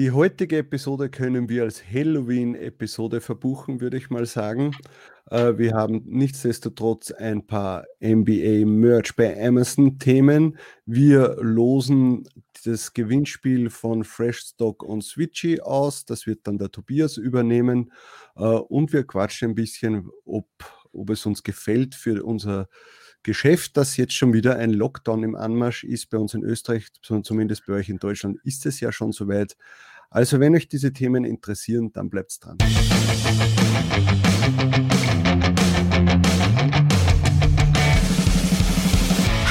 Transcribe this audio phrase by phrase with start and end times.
[0.00, 4.74] Die heutige Episode können wir als Halloween-Episode verbuchen, würde ich mal sagen.
[5.30, 10.56] Äh, wir haben nichtsdestotrotz ein paar NBA-Merch bei Amazon-Themen.
[10.86, 12.26] Wir losen
[12.64, 16.06] das Gewinnspiel von Freshstock und Switchy aus.
[16.06, 17.92] Das wird dann der Tobias übernehmen.
[18.36, 20.48] Äh, und wir quatschen ein bisschen, ob,
[20.94, 22.70] ob es uns gefällt für unser
[23.22, 26.08] Geschäft, dass jetzt schon wieder ein Lockdown im Anmarsch ist.
[26.08, 29.58] Bei uns in Österreich, zumindest bei euch in Deutschland, ist es ja schon soweit.
[30.12, 32.58] Also wenn euch diese Themen interessieren, dann bleibt dran.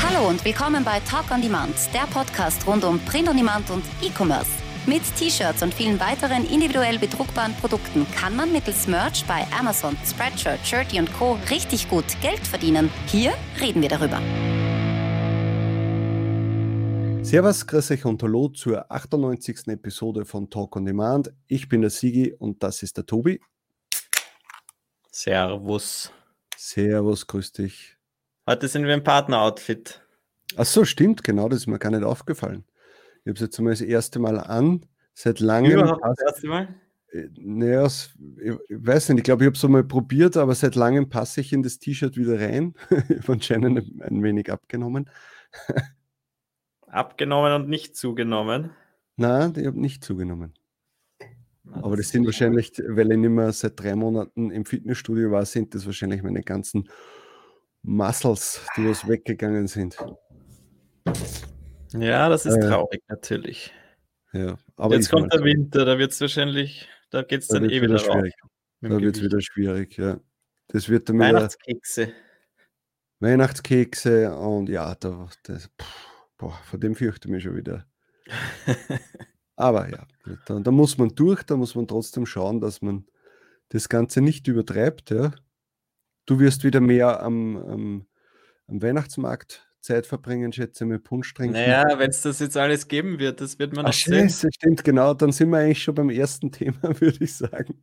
[0.03, 3.86] Hallo und willkommen bei Talk on Demand, der Podcast rund um Print on Demand und
[4.02, 4.52] E-Commerce.
[4.86, 10.59] Mit T-Shirts und vielen weiteren individuell bedruckbaren Produkten kann man mittels Merch bei Amazon, Spreadshirt,
[10.66, 11.38] Shirty und Co.
[11.50, 12.89] richtig gut Geld verdienen.
[13.08, 14.20] Hier reden wir darüber.
[17.30, 19.68] Servus, grüß euch und hallo zur 98.
[19.68, 21.32] Episode von Talk on Demand.
[21.46, 23.40] Ich bin der Sigi und das ist der Tobi.
[25.12, 26.12] Servus.
[26.58, 27.98] Servus, grüß dich.
[28.48, 30.02] Heute sind wir im Partner-Outfit.
[30.56, 32.66] Ach so, stimmt, genau, das ist mir gar nicht aufgefallen.
[33.23, 35.81] Ich habe es jetzt mal das erste Mal an, seit langem.
[35.81, 36.75] Überhaupt das erste Mal?
[37.12, 41.09] Äh, naja, ich weiß nicht, ich glaube, ich habe es mal probiert, aber seit langem
[41.09, 42.73] passe ich in das T-Shirt wieder rein.
[43.08, 45.12] ich habe anscheinend ein wenig abgenommen.
[46.92, 48.72] abgenommen und nicht zugenommen?
[49.16, 50.54] Nein, ich habe nicht zugenommen.
[51.64, 55.31] Na, aber das, das sind wahrscheinlich, weil ich nicht mehr seit drei Monaten im Fitnessstudio
[55.31, 56.90] war, sind das wahrscheinlich meine ganzen
[57.84, 59.98] Muscles, die was weggegangen sind.
[61.94, 63.74] Ja, das ist äh, traurig natürlich.
[64.34, 67.81] Ja, aber Jetzt kommt der Winter, da wird es wahrscheinlich, da geht es dann eh
[67.81, 68.34] wieder schwierig.
[68.81, 70.20] Da wird es wieder schwierig, ja.
[70.68, 72.14] Das wird dann Weihnachtskekse.
[73.20, 75.70] Weihnachtskekse und ja, da, das,
[76.40, 77.86] boah, vor dem fürchte ich mich schon wieder.
[79.56, 80.08] aber ja,
[80.48, 83.06] da, da, muss man durch, da muss man trotzdem schauen, dass man
[83.70, 85.12] das Ganze nicht übertreibt.
[85.12, 85.31] Ja.
[86.26, 88.08] Du wirst wieder mehr am, am,
[88.68, 91.53] am Weihnachtsmarkt Zeit verbringen, schätze ich, mit Punsch trinken.
[91.53, 94.30] Naja, wenn es das jetzt alles geben wird, das wird man noch Ach, sehen.
[94.30, 95.13] Scheiße, stimmt, genau.
[95.13, 97.81] Dann sind wir eigentlich schon beim ersten Thema, würde ich sagen.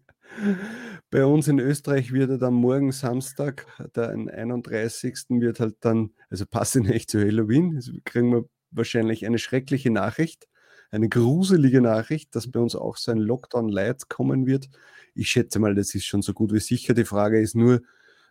[1.11, 5.15] Bei uns in Österreich wird er dann morgen Samstag, der 31.
[5.31, 10.49] wird halt dann, also passend nicht zu Halloween, also kriegen wir wahrscheinlich eine schreckliche Nachricht,
[10.91, 14.69] eine gruselige Nachricht, dass bei uns auch so ein Lockdown-Light kommen wird.
[15.15, 16.95] Ich schätze mal, das ist schon so gut wie sicher.
[16.95, 17.83] Die Frage ist nur,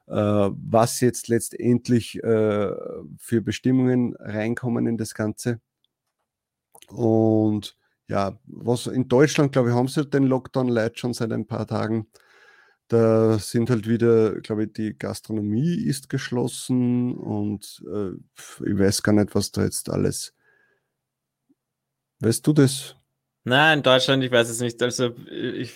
[0.07, 2.71] äh, was jetzt letztendlich äh,
[3.17, 5.59] für Bestimmungen reinkommen in das Ganze.
[6.87, 7.75] Und
[8.07, 11.65] ja, was in Deutschland, glaube ich, haben sie den Lockdown Light schon seit ein paar
[11.65, 12.07] Tagen.
[12.87, 18.11] Da sind halt wieder, glaube ich, die Gastronomie ist geschlossen und äh,
[18.63, 20.33] ich weiß gar nicht, was da jetzt alles.
[22.19, 22.95] Weißt du das?
[23.43, 24.81] Nein, in Deutschland, ich weiß es nicht.
[24.81, 25.73] Also ich,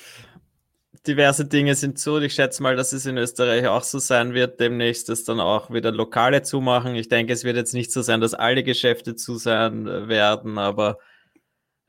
[1.06, 2.20] diverse Dinge sind zu.
[2.20, 5.72] Ich schätze mal, dass es in Österreich auch so sein wird, demnächst, dass dann auch
[5.72, 6.96] wieder Lokale zumachen.
[6.96, 10.58] Ich denke, es wird jetzt nicht so sein, dass alle Geschäfte zu sein äh, werden,
[10.58, 11.00] aber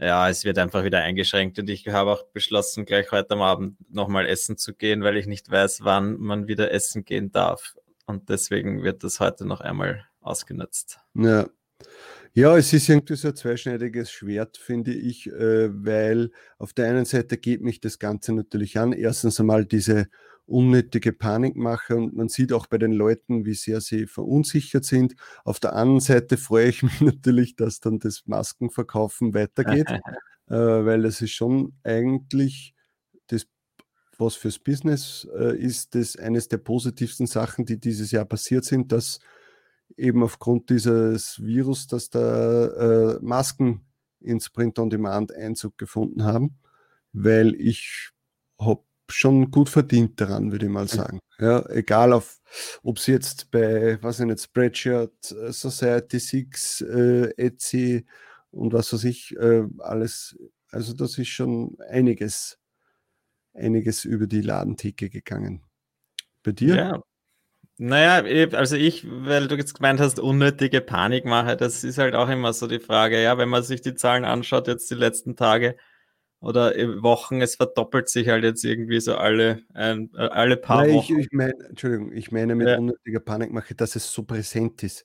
[0.00, 3.77] ja, es wird einfach wieder eingeschränkt und ich habe auch beschlossen, gleich heute am Abend
[3.93, 7.77] nochmal essen zu gehen, weil ich nicht weiß, wann man wieder essen gehen darf.
[8.06, 10.99] Und deswegen wird das heute noch einmal ausgenutzt.
[11.15, 11.49] Ja,
[12.33, 17.05] ja, es ist irgendwie so ein zweischneidiges Schwert, finde ich, äh, weil auf der einen
[17.05, 18.93] Seite geht mich das Ganze natürlich an.
[18.93, 20.06] Erstens einmal diese
[20.50, 25.15] unnötige Panikmache und man sieht auch bei den Leuten, wie sehr sie verunsichert sind.
[25.44, 29.89] Auf der anderen Seite freue ich mich natürlich, dass dann das Maskenverkaufen weitergeht,
[30.49, 32.75] äh, weil es ist schon eigentlich
[33.28, 33.47] das,
[34.19, 38.93] was fürs Business äh, ist, das eines der positivsten Sachen, die dieses Jahr passiert sind,
[38.93, 39.21] dass
[39.97, 42.66] eben aufgrund dieses Virus, dass da
[43.15, 43.87] äh, Masken
[44.21, 46.59] ins Print-on-Demand Einzug gefunden haben,
[47.12, 48.10] weil ich
[48.59, 51.21] habe schon gut verdient daran, würde ich mal sagen.
[51.38, 52.41] Ja, egal auf,
[52.82, 58.06] ob es jetzt bei, was ich nicht, Spreadshirt, äh, Society 6, äh, Etsy
[58.50, 60.38] und was weiß ich, äh, alles,
[60.71, 62.59] also das ist schon einiges,
[63.54, 65.63] einiges über die Ladentheke gegangen.
[66.42, 66.74] Bei dir?
[66.74, 67.03] Ja,
[67.83, 68.22] naja,
[68.53, 72.66] also ich, weil du jetzt gemeint hast, unnötige Panikmache, das ist halt auch immer so
[72.66, 75.77] die Frage, ja, wenn man sich die Zahlen anschaut, jetzt die letzten Tage
[76.41, 76.72] oder
[77.03, 81.19] Wochen, es verdoppelt sich halt jetzt irgendwie so alle, ein, alle paar Nein, Wochen.
[81.19, 82.78] Ich, ich meine, Entschuldigung, ich meine mit ja.
[82.78, 85.04] unnötiger Panikmache, dass es so präsent ist.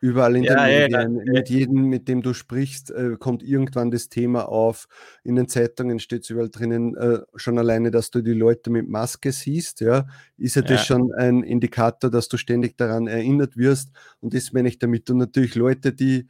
[0.00, 3.90] Überall in den ja, Medien, ja, mit jedem, mit dem du sprichst, äh, kommt irgendwann
[3.90, 4.86] das Thema auf.
[5.22, 8.86] In den Zeitungen steht es überall drinnen, äh, schon alleine, dass du die Leute mit
[8.86, 13.92] Maske siehst, ja, ist ja, das schon ein Indikator, dass du ständig daran erinnert wirst.
[14.20, 15.08] Und das meine ich damit.
[15.08, 16.26] Und natürlich Leute, die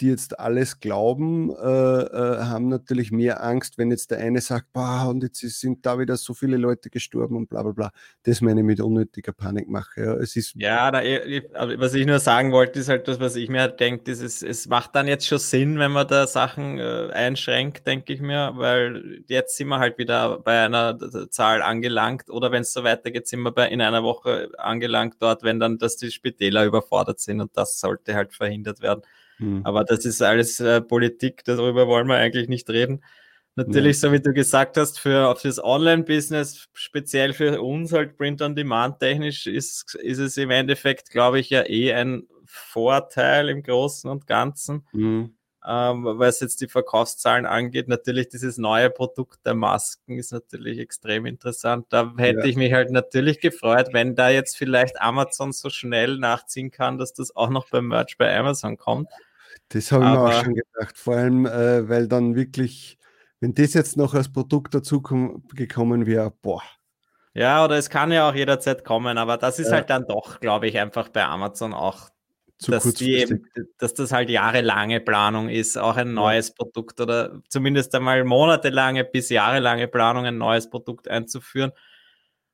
[0.00, 4.72] die jetzt alles glauben, äh, äh, haben natürlich mehr Angst, wenn jetzt der eine sagt,
[4.72, 7.90] boah, und jetzt sind da wieder so viele Leute gestorben und bla bla bla.
[8.24, 10.04] Das meine ich mit unnötiger Panikmache.
[10.04, 11.00] Ja, es ist ja da,
[11.78, 14.42] was ich nur sagen wollte, ist halt das, was ich mir halt denke, ist, es,
[14.42, 18.52] es macht dann jetzt schon Sinn, wenn man da Sachen äh, einschränkt, denke ich mir,
[18.56, 20.98] weil jetzt sind wir halt wieder bei einer
[21.30, 25.42] Zahl angelangt oder wenn es so weitergeht, sind wir bei, in einer Woche angelangt dort,
[25.42, 29.02] wenn dann, dass die Spitäler überfordert sind und das sollte halt verhindert werden.
[29.38, 29.62] Mhm.
[29.64, 33.02] Aber das ist alles äh, Politik, darüber wollen wir eigentlich nicht reden.
[33.56, 34.08] Natürlich, ja.
[34.08, 39.46] so wie du gesagt hast, für auf das Online-Business, speziell für uns halt Print-on-Demand technisch,
[39.46, 44.86] ist, ist es im Endeffekt, glaube ich, ja eh ein Vorteil im Großen und Ganzen.
[44.92, 45.35] Mhm.
[45.68, 51.26] Ähm, was jetzt die Verkaufszahlen angeht, natürlich dieses neue Produkt der Masken ist natürlich extrem
[51.26, 51.86] interessant.
[51.88, 52.44] Da hätte ja.
[52.44, 57.14] ich mich halt natürlich gefreut, wenn da jetzt vielleicht Amazon so schnell nachziehen kann, dass
[57.14, 59.08] das auch noch beim Merch bei Amazon kommt.
[59.70, 60.96] Das habe ich mir auch schon gedacht.
[60.96, 62.98] Vor allem, äh, weil dann wirklich,
[63.40, 66.62] wenn das jetzt noch als Produkt dazu gekommen wäre, boah.
[67.34, 69.74] Ja, oder es kann ja auch jederzeit kommen, aber das ist ja.
[69.74, 72.08] halt dann doch, glaube ich, einfach bei Amazon auch,
[72.66, 73.42] dass, die,
[73.78, 76.54] dass das halt jahrelange Planung ist, auch ein neues ja.
[76.56, 81.72] Produkt oder zumindest einmal monatelange bis jahrelange Planung, ein neues Produkt einzuführen.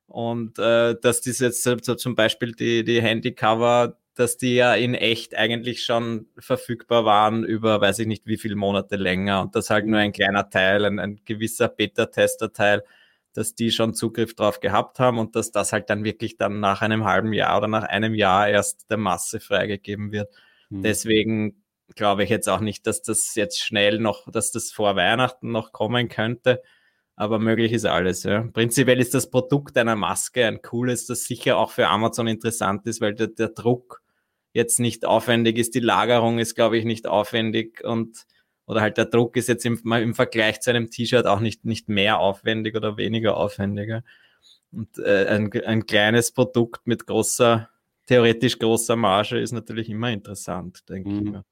[0.07, 4.93] Und äh, dass das jetzt so, zum Beispiel die, die Handycover dass die ja in
[4.93, 9.69] echt eigentlich schon verfügbar waren über, weiß ich nicht, wie viele Monate länger und das
[9.69, 12.83] halt nur ein kleiner Teil, ein, ein gewisser Beta-Tester-Teil,
[13.33, 16.81] dass die schon Zugriff drauf gehabt haben und dass das halt dann wirklich dann nach
[16.81, 20.33] einem halben Jahr oder nach einem Jahr erst der Masse freigegeben wird.
[20.69, 20.81] Mhm.
[20.83, 21.63] Deswegen
[21.95, 25.71] glaube ich jetzt auch nicht, dass das jetzt schnell noch, dass das vor Weihnachten noch
[25.71, 26.61] kommen könnte.
[27.15, 28.47] Aber möglich ist alles, ja.
[28.53, 33.01] Prinzipiell ist das Produkt einer Maske ein cooles, das sicher auch für Amazon interessant ist,
[33.01, 34.01] weil der, der Druck
[34.51, 35.75] jetzt nicht aufwendig ist.
[35.75, 38.25] Die Lagerung ist, glaube ich, nicht aufwendig und
[38.65, 41.89] oder halt der Druck ist jetzt im, im Vergleich zu einem T-Shirt auch nicht, nicht
[41.89, 44.03] mehr aufwendig oder weniger aufwendiger.
[44.71, 47.69] Und äh, ein, ein kleines Produkt mit großer,
[48.07, 51.17] theoretisch großer Marge ist natürlich immer interessant, denke mhm.
[51.17, 51.45] ich mir.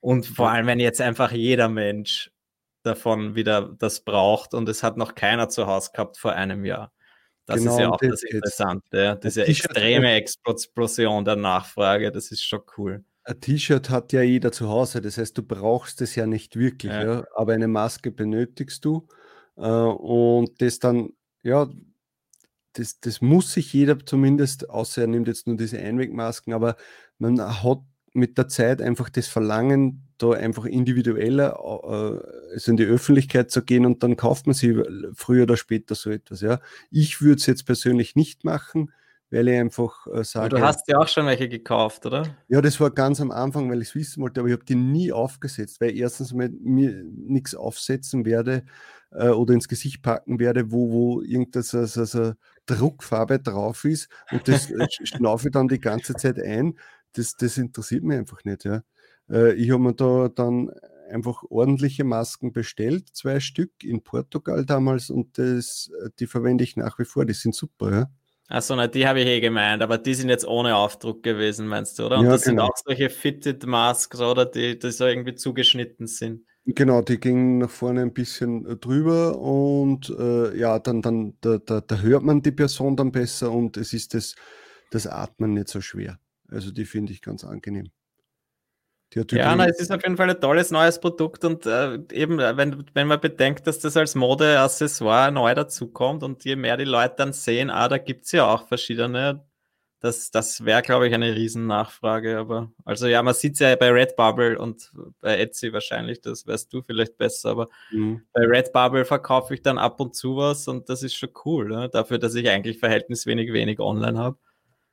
[0.00, 2.30] Und vor allem, wenn jetzt einfach jeder Mensch
[2.82, 6.92] davon wieder das braucht und es hat noch keiner zu Hause gehabt vor einem Jahr.
[7.46, 8.96] Das genau, ist ja auch das Interessante.
[8.96, 9.14] Ja.
[9.14, 13.04] Diese extreme Explosion der Nachfrage, das ist schon cool.
[13.24, 16.92] Ein T-Shirt hat ja jeder zu Hause, das heißt, du brauchst es ja nicht wirklich,
[16.92, 17.04] ja.
[17.04, 17.24] ja.
[17.36, 19.06] aber eine Maske benötigst du.
[19.56, 21.10] Äh, und das dann,
[21.42, 21.68] ja,
[22.72, 26.76] das, das muss sich jeder zumindest, außer er nimmt jetzt nur diese Einwegmasken, aber
[27.18, 27.80] man hat
[28.14, 33.64] mit der Zeit einfach das Verlangen, da einfach individueller äh, also in die Öffentlichkeit zu
[33.64, 34.82] gehen und dann kauft man sie
[35.14, 36.40] früher oder später so etwas.
[36.40, 36.60] Ja.
[36.90, 38.92] Ich würde es jetzt persönlich nicht machen,
[39.32, 40.50] weil ich einfach äh, sage.
[40.50, 42.36] du hast ja auch schon welche gekauft, oder?
[42.48, 44.76] Ja, das war ganz am Anfang, weil ich es wissen wollte, aber ich habe die
[44.76, 48.64] nie aufgesetzt, weil ich erstens mal mir nichts aufsetzen werde
[49.10, 52.32] äh, oder ins Gesicht packen werde, wo, wo irgendeine so, so, so
[52.66, 56.74] Druckfarbe drauf ist und das äh, schnaufe ich dann die ganze Zeit ein
[57.12, 58.64] das, das interessiert mich einfach nicht.
[58.64, 58.82] Ja.
[59.30, 60.70] Äh, ich habe mir da dann
[61.10, 66.76] einfach ordentliche Masken bestellt, zwei Stück in Portugal damals und das, äh, die verwende ich
[66.76, 67.92] nach wie vor, die sind super.
[67.92, 68.10] Ja.
[68.52, 71.98] Achso, na, die habe ich eh gemeint, aber die sind jetzt ohne Aufdruck gewesen, meinst
[71.98, 72.18] du, oder?
[72.18, 72.64] Und ja, das genau.
[72.64, 74.44] sind auch solche Fitted Masks, oder?
[74.44, 76.44] Die, die so irgendwie zugeschnitten sind.
[76.66, 81.56] Genau, die gingen nach vorne ein bisschen äh, drüber und äh, ja, dann, dann da,
[81.56, 84.34] da, da, hört man die Person dann besser und es ist das,
[84.90, 86.18] das Atmen nicht so schwer.
[86.48, 87.88] Also die finde ich ganz angenehm.
[89.14, 92.56] Ja, na, es ist auf jeden Fall ein tolles neues Produkt und äh, eben, äh,
[92.56, 97.14] wenn, wenn man bedenkt, dass das als Mode-Accessoire neu dazukommt und je mehr die Leute
[97.18, 99.44] dann sehen, ah, da gibt es ja auch verschiedene,
[100.02, 102.38] das, das wäre, glaube ich, eine Riesennachfrage.
[102.38, 104.90] Aber also ja, man sieht es ja bei Redbubble und
[105.20, 108.22] bei Etsy wahrscheinlich, das weißt du vielleicht besser, aber mhm.
[108.32, 111.88] bei Redbubble verkaufe ich dann ab und zu was und das ist schon cool, ne?
[111.88, 114.38] dafür, dass ich eigentlich verhältniswenig wenig online habe.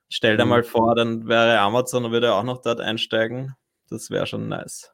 [0.10, 0.50] Stell dir mhm.
[0.50, 3.56] mal vor, dann wäre Amazon und würde auch noch dort einsteigen.
[3.90, 4.94] Das wäre schon nice.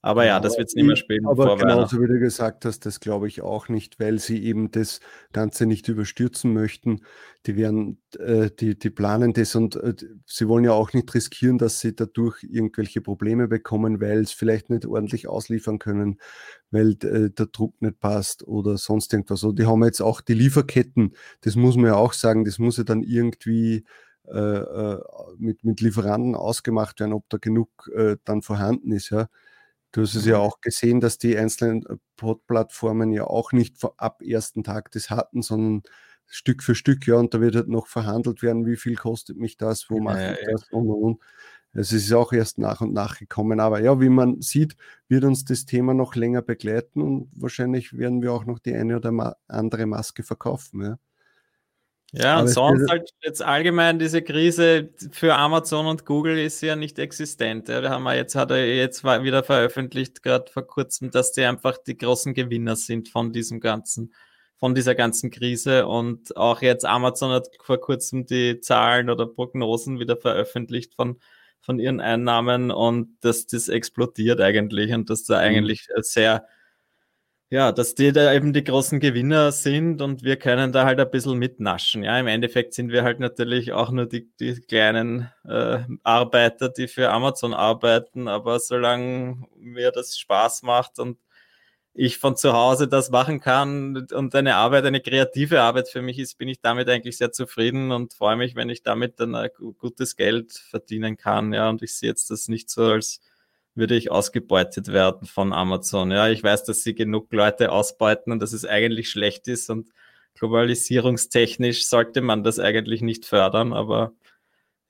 [0.00, 1.26] Aber ja, das wird es nicht mehr spielen.
[1.26, 5.00] Aber genauso wie du gesagt hast, das glaube ich auch nicht, weil sie eben das
[5.32, 7.00] Ganze nicht überstürzen möchten.
[7.46, 11.58] Die werden, äh, die, die planen das und äh, sie wollen ja auch nicht riskieren,
[11.58, 16.20] dass sie dadurch irgendwelche Probleme bekommen, weil es vielleicht nicht ordentlich ausliefern können,
[16.70, 19.42] weil äh, der Druck nicht passt oder sonst irgendwas.
[19.42, 22.76] Und die haben jetzt auch die Lieferketten, das muss man ja auch sagen, das muss
[22.76, 23.84] ja dann irgendwie
[25.38, 29.10] mit, mit Lieferanten ausgemacht werden, ob da genug äh, dann vorhanden ist.
[29.10, 29.28] Ja.
[29.92, 30.44] Du hast es ja mhm.
[30.44, 35.42] auch gesehen, dass die einzelnen äh, Pod-Plattformen ja auch nicht ab ersten Tag das hatten,
[35.42, 35.82] sondern
[36.26, 39.56] Stück für Stück, ja, und da wird halt noch verhandelt werden, wie viel kostet mich
[39.56, 40.52] das, wo mache ja, ich ja.
[40.52, 41.22] das und und und.
[41.72, 43.60] Es ist auch erst nach und nach gekommen.
[43.60, 44.76] Aber ja, wie man sieht,
[45.08, 48.96] wird uns das Thema noch länger begleiten und wahrscheinlich werden wir auch noch die eine
[48.96, 50.82] oder andere Maske verkaufen.
[50.82, 50.98] Ja.
[52.12, 56.98] Ja, und sonst halt jetzt allgemein diese Krise für Amazon und Google ist ja nicht
[56.98, 57.68] existent.
[57.68, 61.44] Ja, da haben wir jetzt, hat er jetzt wieder veröffentlicht, gerade vor kurzem, dass die
[61.44, 64.14] einfach die großen Gewinner sind von diesem ganzen,
[64.56, 65.86] von dieser ganzen Krise.
[65.86, 71.20] Und auch jetzt Amazon hat vor kurzem die Zahlen oder Prognosen wieder veröffentlicht von,
[71.60, 75.44] von ihren Einnahmen und dass das explodiert eigentlich und dass da mhm.
[75.44, 76.46] eigentlich sehr
[77.50, 81.10] ja, dass die da eben die großen Gewinner sind und wir können da halt ein
[81.10, 82.02] bisschen mitnaschen.
[82.04, 86.88] Ja, im Endeffekt sind wir halt natürlich auch nur die, die kleinen äh, Arbeiter, die
[86.88, 91.18] für Amazon arbeiten, aber solange mir das Spaß macht und
[91.94, 96.18] ich von zu Hause das machen kann und eine Arbeit, eine kreative Arbeit für mich
[96.18, 99.36] ist, bin ich damit eigentlich sehr zufrieden und freue mich, wenn ich damit dann
[99.78, 101.52] gutes Geld verdienen kann.
[101.52, 103.20] Ja, und ich sehe jetzt das nicht so als
[103.78, 106.10] würde ich ausgebeutet werden von Amazon.
[106.10, 109.90] Ja, ich weiß, dass sie genug Leute ausbeuten und dass es eigentlich schlecht ist und
[110.34, 114.12] globalisierungstechnisch sollte man das eigentlich nicht fördern, aber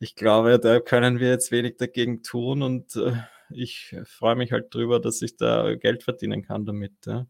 [0.00, 3.12] ich glaube, da können wir jetzt wenig dagegen tun und äh,
[3.50, 6.92] ich freue mich halt drüber, dass ich da Geld verdienen kann damit.
[7.07, 7.26] Ja,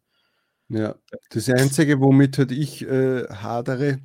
[0.69, 0.95] ja
[1.31, 3.99] das Einzige, womit halt ich äh, hadere,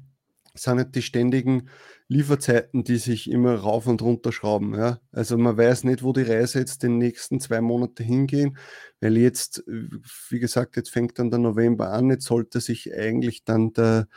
[0.54, 1.70] sind halt die ständigen
[2.08, 4.76] Lieferzeiten, die sich immer rauf und runter schrauben.
[4.76, 5.00] Ja?
[5.12, 8.58] Also man weiß nicht, wo die Reise jetzt den nächsten zwei Monate hingehen,
[9.02, 13.74] weil jetzt, wie gesagt, jetzt fängt dann der November an, jetzt sollte sich eigentlich dann
[13.74, 14.08] der,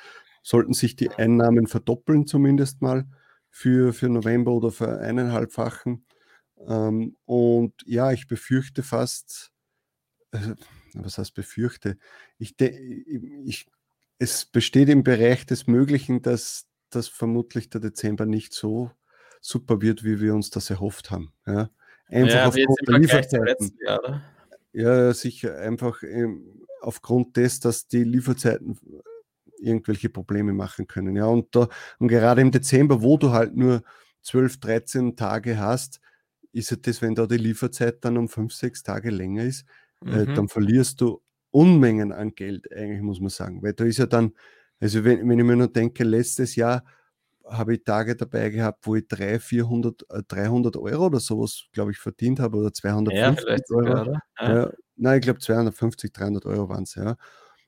[0.42, 3.06] sollten sich die Einnahmen verdoppeln zumindest mal
[3.50, 6.04] für, für November oder für eineinhalbfachen.
[6.66, 9.52] Ähm, und ja, ich befürchte fast,
[10.32, 10.54] äh,
[10.94, 11.96] was heißt befürchte?
[12.38, 13.66] Ich, ich
[14.18, 18.90] es besteht im Bereich des Möglichen, dass, dass vermutlich der Dezember nicht so
[19.40, 21.32] super wird, wie wir uns das erhofft haben.
[21.46, 21.70] Ja,
[22.08, 23.72] einfach ja, aufgrund der Lieferzeiten.
[23.84, 24.22] Jahr,
[24.72, 25.58] ja, sicher.
[25.58, 28.78] Einfach ähm, aufgrund des, dass die Lieferzeiten
[29.58, 31.16] irgendwelche Probleme machen können.
[31.16, 31.68] Ja, und, da,
[31.98, 33.82] und gerade im Dezember, wo du halt nur
[34.22, 36.00] 12, 13 Tage hast,
[36.52, 39.64] ist es das, wenn da die Lieferzeit dann um 5, 6 Tage länger ist,
[40.04, 40.30] äh, mhm.
[40.30, 41.22] äh, dann verlierst du
[41.56, 43.62] Unmengen an Geld, eigentlich muss man sagen.
[43.62, 44.32] Weil da ist ja dann,
[44.78, 46.84] also wenn, wenn ich mir nur denke, letztes Jahr
[47.46, 51.98] habe ich Tage dabei gehabt, wo ich 300, 400, 300 Euro oder sowas, glaube ich,
[51.98, 53.96] verdient habe oder 250 ja, Euro.
[53.96, 54.54] Sogar, ja.
[54.54, 57.16] Ja, nein, ich glaube 250, 300 Euro waren es, ja.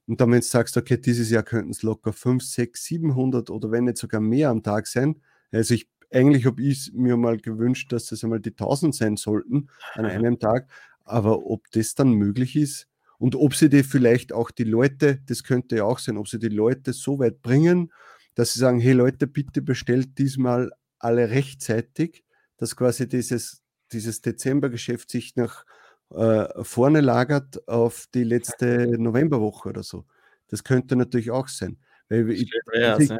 [0.06, 3.70] Und dann, wenn du sagst, okay, dieses Jahr könnten es locker 5, 6, 700 oder
[3.70, 5.22] wenn nicht sogar mehr am Tag sein.
[5.50, 9.68] Also ich, eigentlich habe ich mir mal gewünscht, dass das einmal die 1000 sein sollten
[9.94, 10.68] an einem Tag.
[11.04, 12.86] Aber ob das dann möglich ist,
[13.18, 16.38] und ob sie die vielleicht auch die Leute, das könnte ja auch sein, ob sie
[16.38, 17.92] die Leute so weit bringen,
[18.34, 20.70] dass sie sagen, hey Leute, bitte bestellt diesmal
[21.00, 22.24] alle rechtzeitig,
[22.56, 25.64] dass quasi dieses, dieses Dezembergeschäft sich nach
[26.10, 30.04] äh, vorne lagert auf die letzte Novemberwoche oder so.
[30.46, 31.78] Das könnte natürlich auch sein.
[32.08, 32.50] Ich,
[32.98, 33.10] ich,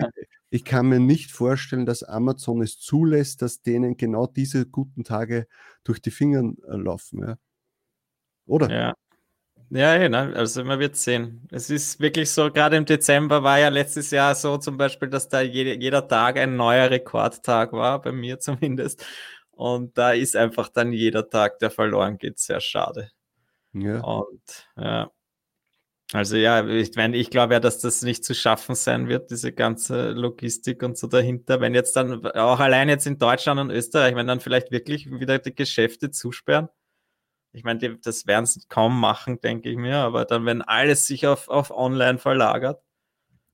[0.49, 5.47] ich, kann mir nicht vorstellen, dass Amazon es zulässt, dass denen genau diese guten Tage
[5.85, 7.21] durch die Finger äh, laufen.
[7.21, 7.39] Ja?
[8.47, 8.71] Oder?
[8.71, 8.95] Ja,
[9.71, 10.33] ja, genau.
[10.33, 11.47] Also man wird sehen.
[11.51, 15.29] Es ist wirklich so, gerade im Dezember war ja letztes Jahr so zum Beispiel, dass
[15.29, 19.05] da jede, jeder Tag ein neuer Rekordtag war, bei mir zumindest.
[19.51, 23.11] Und da ist einfach dann jeder Tag, der verloren geht, sehr schade.
[23.73, 24.01] Ja.
[24.01, 25.11] Und ja.
[26.15, 29.53] Also ja, ich meine, ich glaube ja, dass das nicht zu schaffen sein wird, diese
[29.53, 31.61] ganze Logistik und so dahinter.
[31.61, 35.39] Wenn jetzt dann auch allein jetzt in Deutschland und Österreich, wenn dann vielleicht wirklich wieder
[35.39, 36.69] die Geschäfte zusperren,
[37.59, 41.27] ich meine, das werden sie kaum machen, denke ich mir, aber dann, wenn alles sich
[41.27, 42.81] auf, auf online verlagert,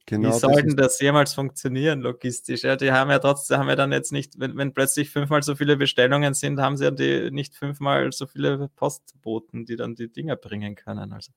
[0.05, 2.65] genau, wie soll denn das, das jemals funktionieren logistisch?
[2.65, 5.57] Ja, die haben ja trotzdem, haben ja dann jetzt nicht, wenn, wenn plötzlich fünfmal so
[5.57, 10.13] viele Bestellungen sind, haben sie ja die nicht fünfmal so viele Postboten, die dann die
[10.13, 11.15] Dinger bringen können.
[11.15, 11.33] Also,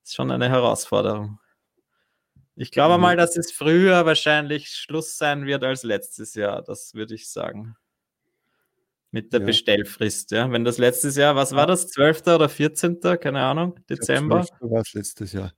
[0.00, 1.38] das ist schon eine Herausforderung.
[2.56, 3.02] Ich glaube mhm.
[3.02, 7.76] mal, dass es früher wahrscheinlich Schluss sein wird als letztes Jahr, das würde ich sagen
[9.12, 9.46] mit der ja.
[9.46, 10.32] Bestellfrist.
[10.32, 12.22] Ja, wenn das letztes Jahr, was war das, 12.
[12.22, 13.00] oder 14.
[13.20, 14.46] keine Ahnung, Dezember?
[14.60, 15.52] war es letztes Jahr.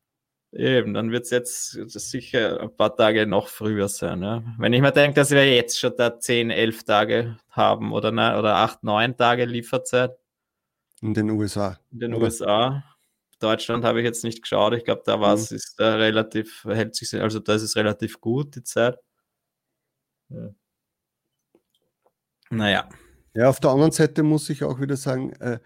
[0.53, 4.23] Eben, dann wird es jetzt sicher ein paar Tage noch früher sein.
[4.23, 4.43] Ja.
[4.59, 8.39] Wenn ich mir denke, dass wir jetzt schon da 10, 11 Tage haben oder, ne,
[8.39, 10.13] oder 8, 9 Tage Lieferzeit.
[11.01, 11.79] In den USA.
[11.91, 12.25] In den oder?
[12.25, 12.85] USA.
[13.41, 14.75] Deutschland habe ich jetzt nicht geschaut.
[14.75, 15.57] Ich glaube, da war es, mhm.
[15.57, 18.97] ist da relativ, hält sich, also da ist es relativ gut, die Zeit.
[20.29, 20.51] Ja.
[22.51, 22.89] Naja,
[23.35, 25.59] ja, auf der anderen Seite muss ich auch wieder sagen, äh,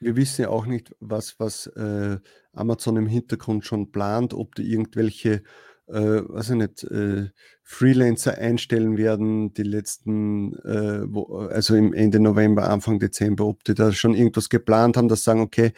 [0.00, 2.18] wir wissen ja auch nicht, was, was äh,
[2.52, 5.42] Amazon im Hintergrund schon plant, ob die irgendwelche
[5.88, 7.30] äh, weiß ich nicht, äh,
[7.62, 13.74] Freelancer einstellen werden, die letzten, äh, wo, also im Ende November, Anfang Dezember, ob die
[13.74, 15.72] da schon irgendwas geplant haben, dass sagen, okay,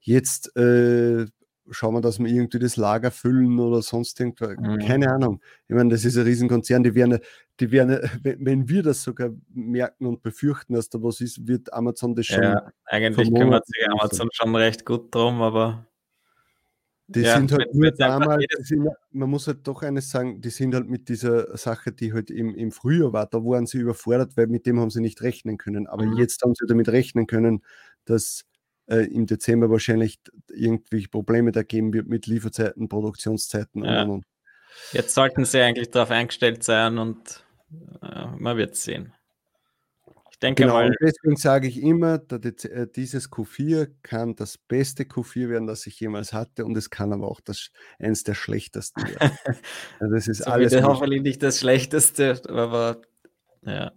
[0.00, 1.26] jetzt äh,
[1.70, 4.56] schauen wir, dass wir irgendwie das Lager füllen oder sonst irgendwas.
[4.58, 4.78] Mhm.
[4.78, 5.40] Keine Ahnung.
[5.68, 7.18] Ich meine, das ist ein Riesenkonzern, die werden,
[7.60, 12.14] die werden, wenn wir das sogar merken und befürchten, dass da was ist, wird Amazon
[12.14, 12.42] das schon.
[12.42, 15.86] Ja, eigentlich kümmert sich Amazon schon recht gut drum, aber
[17.08, 20.74] die ja, sind halt nur damals, sind, man muss halt doch eines sagen, die sind
[20.74, 24.46] halt mit dieser Sache, die halt im, im Frühjahr war, da waren sie überfordert, weil
[24.46, 25.86] mit dem haben sie nicht rechnen können.
[25.86, 26.16] Aber mhm.
[26.16, 27.62] jetzt haben sie damit rechnen können,
[28.04, 28.44] dass
[28.86, 34.02] äh, im Dezember wahrscheinlich irgendwie Probleme da geben wird mit Lieferzeiten, Produktionszeiten ja.
[34.02, 34.24] und, und.
[34.92, 37.44] Jetzt sollten sie eigentlich darauf eingestellt sein und
[38.02, 39.12] äh, man wird sehen
[40.42, 40.94] denke genau, mal.
[41.00, 46.32] Deswegen sage ich immer, äh, dieses Q4 kann das beste Q4 werden, das ich jemals
[46.32, 49.38] hatte, und es kann aber auch das, eines der schlechtesten werden.
[50.00, 50.74] also das ist so alles.
[50.82, 53.00] Hoffentlich nicht das schlechteste, aber
[53.62, 53.92] ja.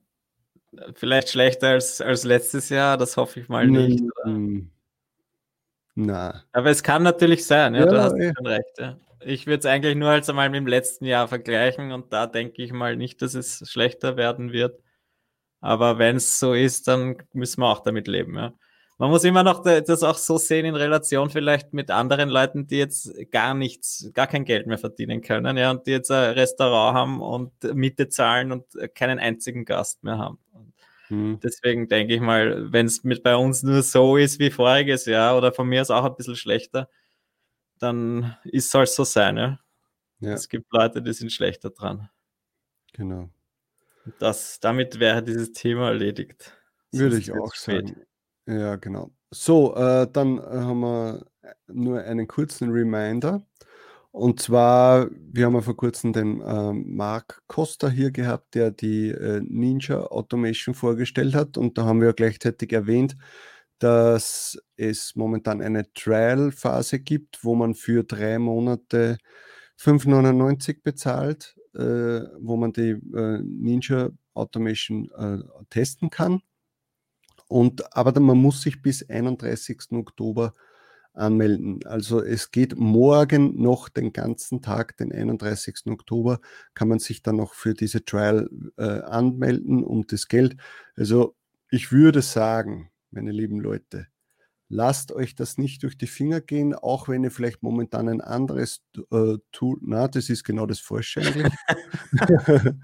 [0.94, 4.04] Vielleicht schlechter als, als letztes Jahr, das hoffe ich mal nicht.
[4.26, 4.64] Mm,
[5.96, 6.44] na.
[6.52, 8.32] Aber es kann natürlich sein, ja, ja du hast ja.
[8.36, 8.80] schon recht.
[8.80, 8.98] Ja.
[9.22, 12.62] Ich würde es eigentlich nur als einmal mit dem letzten Jahr vergleichen und da denke
[12.62, 14.80] ich mal nicht, dass es schlechter werden wird.
[15.62, 18.36] Aber wenn es so ist, dann müssen wir auch damit leben.
[18.38, 18.54] Ja.
[18.98, 22.78] Man muss immer noch das auch so sehen in Relation vielleicht mit anderen Leuten, die
[22.78, 26.96] jetzt gar nichts, gar kein Geld mehr verdienen können, ja, und die jetzt ein Restaurant
[26.96, 30.40] haben und Miete zahlen und keinen einzigen Gast mehr haben.
[31.08, 31.40] Hm.
[31.42, 35.38] Deswegen denke ich mal, wenn es mit bei uns nur so ist wie voriges Jahr
[35.38, 36.90] oder von mir ist auch ein bisschen schlechter,
[37.80, 39.60] dann ist soll es so sein, ja.
[40.20, 40.34] ja.
[40.34, 42.10] Es gibt Leute, die sind schlechter dran.
[42.94, 43.30] Genau.
[44.20, 46.54] Das, damit wäre dieses Thema erledigt.
[46.92, 48.06] Würde ich auch sagen.
[48.46, 49.12] Ja, genau.
[49.32, 51.26] So, äh, dann haben wir
[51.68, 53.46] nur einen kurzen Reminder.
[54.16, 59.10] Und zwar, wir haben ja vor kurzem den äh, Mark Costa hier gehabt, der die
[59.10, 61.58] äh, Ninja Automation vorgestellt hat.
[61.58, 63.18] Und da haben wir gleichzeitig erwähnt,
[63.80, 69.18] dass es momentan eine Trial-Phase gibt, wo man für drei Monate
[69.78, 76.42] 5,99 bezahlt äh, wo man die äh, Ninja Automation äh, testen kann.
[77.48, 79.92] Und, aber man muss sich bis 31.
[79.92, 80.54] Oktober
[81.16, 81.80] anmelden.
[81.86, 85.88] Also es geht morgen noch den ganzen Tag, den 31.
[85.88, 86.40] Oktober,
[86.74, 90.58] kann man sich dann noch für diese Trial äh, anmelden und das Geld.
[90.96, 91.36] Also
[91.70, 94.08] ich würde sagen, meine lieben Leute,
[94.70, 98.82] lasst euch das nicht durch die Finger gehen, auch wenn ihr vielleicht momentan ein anderes
[99.12, 101.54] äh, Tool, na, das ist genau das Falsche eigentlich.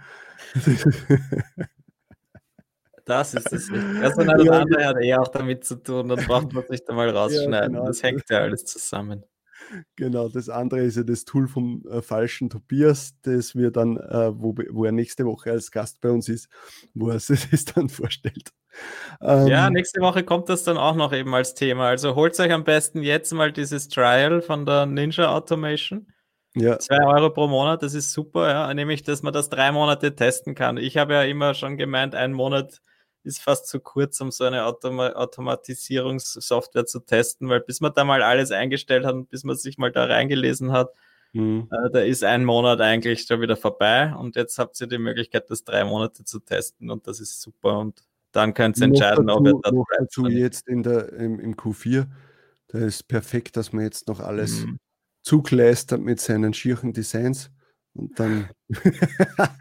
[3.12, 3.84] das ist es nicht.
[4.02, 6.93] Also das ja, andere hat eh auch damit zu tun, dann braucht man sich da
[6.93, 7.54] mal rausschneiden.
[7.54, 7.86] Ja, genau.
[7.86, 9.26] Das hängt ja alles zusammen.
[9.95, 14.32] Genau, das andere ist ja das Tool vom äh, falschen Tobias, das wir dann, äh,
[14.34, 16.50] wo, wo er nächste Woche als Gast bei uns ist,
[16.93, 18.52] wo er sich das dann vorstellt.
[19.21, 21.88] Ähm, ja, nächste Woche kommt das dann auch noch eben als Thema.
[21.88, 26.08] Also holt euch am besten jetzt mal dieses Trial von der Ninja Automation.
[26.56, 26.80] Ja.
[26.80, 28.74] Zwei Euro pro Monat, das ist super, ja.
[28.74, 30.78] Nämlich, dass man das drei Monate testen kann.
[30.78, 32.82] Ich habe ja immer schon gemeint, ein Monat
[33.23, 38.03] ist fast zu kurz, um so eine Automa Automatisierungssoftware zu testen, weil bis man da
[38.03, 40.93] mal alles eingestellt hat und bis man sich mal da reingelesen hat,
[41.34, 41.67] mhm.
[41.71, 45.49] äh, da ist ein Monat eigentlich schon wieder vorbei und jetzt habt ihr die Möglichkeit,
[45.49, 49.39] das drei Monate zu testen und das ist super und dann könnt ihr entscheiden, dazu,
[49.39, 52.07] ob ihr das noch dazu jetzt in der, im, im Q4,
[52.69, 54.79] da ist perfekt, dass man jetzt noch alles mhm.
[55.21, 57.51] zugleistert mit seinen schierchen Designs
[57.93, 58.49] und dann,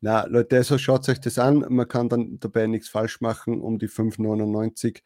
[0.00, 1.64] na Leute, also schaut euch das an.
[1.68, 5.02] Man kann dann dabei nichts falsch machen um die 5,99.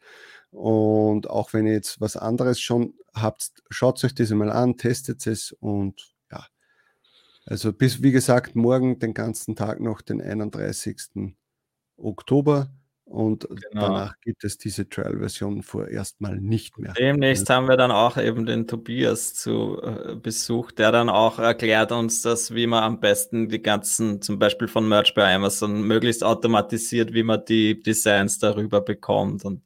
[0.51, 5.25] Und auch wenn ihr jetzt was anderes schon habt, schaut euch das mal an, testet
[5.25, 6.45] es und ja.
[7.45, 11.35] Also bis, wie gesagt, morgen den ganzen Tag noch, den 31.
[11.97, 12.69] Oktober.
[13.07, 13.87] Und genau.
[13.87, 16.91] danach gibt es diese Trial-Version vorerst mal nicht mehr.
[16.91, 21.93] Demnächst haben wir dann auch eben den Tobias zu äh, Besuch, der dann auch erklärt
[21.93, 26.21] uns das, wie man am besten die ganzen, zum Beispiel von Merch bei Amazon, möglichst
[26.21, 29.45] automatisiert, wie man die Designs darüber bekommt.
[29.45, 29.63] Und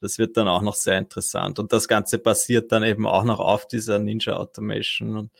[0.00, 1.58] das wird dann auch noch sehr interessant.
[1.58, 5.18] Und das Ganze basiert dann eben auch noch auf dieser Ninja Automation.
[5.18, 5.32] Und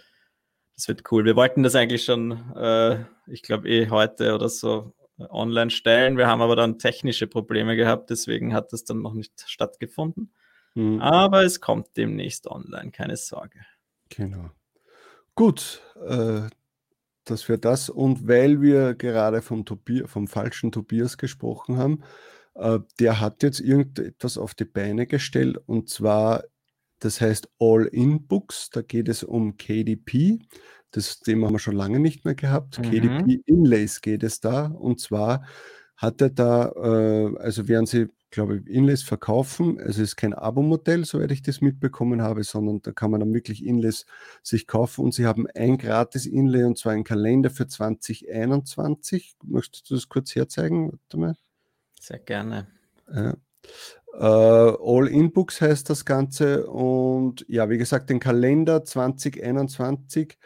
[0.76, 1.24] das wird cool.
[1.24, 6.16] Wir wollten das eigentlich schon, äh, ich glaube, eh heute oder so online stellen.
[6.16, 10.32] Wir haben aber dann technische Probleme gehabt, deswegen hat das dann noch nicht stattgefunden.
[10.74, 11.00] Mhm.
[11.00, 13.60] Aber es kommt demnächst online, keine Sorge.
[14.08, 14.50] Genau.
[15.34, 16.42] Gut, äh,
[17.24, 22.02] dass wir das und weil wir gerade vom, Tobias, vom falschen Tobias gesprochen haben,
[22.54, 26.44] äh, der hat jetzt irgendetwas auf die Beine gestellt und zwar
[26.98, 28.70] Das heißt All-In-Books.
[28.70, 30.38] Da geht es um KDP.
[30.90, 32.78] Das Thema haben wir schon lange nicht mehr gehabt.
[32.78, 32.82] Mhm.
[32.82, 34.66] KDP Inlays geht es da.
[34.66, 35.44] Und zwar
[35.96, 39.78] hat er da, äh, also werden sie, glaube ich, Inlays verkaufen.
[39.78, 43.34] Also es ist kein Abo-Modell, soweit ich das mitbekommen habe, sondern da kann man dann
[43.34, 44.06] wirklich Inlays
[44.42, 45.04] sich kaufen.
[45.04, 49.36] Und sie haben ein gratis Inlay und zwar ein Kalender für 2021.
[49.44, 50.92] Möchtest du das kurz herzeigen?
[50.92, 51.34] Warte mal.
[52.00, 52.66] Sehr gerne.
[53.12, 53.34] Ja.
[54.16, 60.38] Uh, All In Books heißt das Ganze und ja, wie gesagt, den Kalender 2021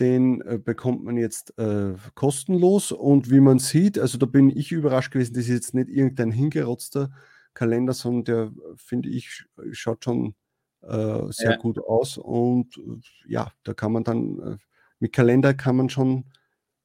[0.00, 2.92] den äh, bekommt man jetzt äh, kostenlos.
[2.92, 6.30] Und wie man sieht, also da bin ich überrascht gewesen, das ist jetzt nicht irgendein
[6.30, 7.10] hingerotzter
[7.54, 10.34] Kalender, sondern der, finde ich, schaut schon
[10.82, 11.56] äh, sehr ja.
[11.56, 12.16] gut aus.
[12.16, 14.56] Und äh, ja, da kann man dann, äh,
[15.00, 16.26] mit Kalender kann man schon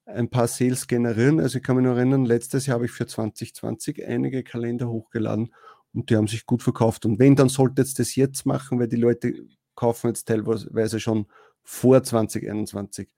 [0.05, 1.39] ein paar Sales generieren.
[1.39, 5.53] Also ich kann mich nur erinnern, letztes Jahr habe ich für 2020 einige Kalender hochgeladen
[5.93, 7.05] und die haben sich gut verkauft.
[7.05, 9.33] Und wenn, dann sollte es das jetzt machen, weil die Leute
[9.75, 11.27] kaufen jetzt teilweise schon
[11.63, 13.09] vor 2021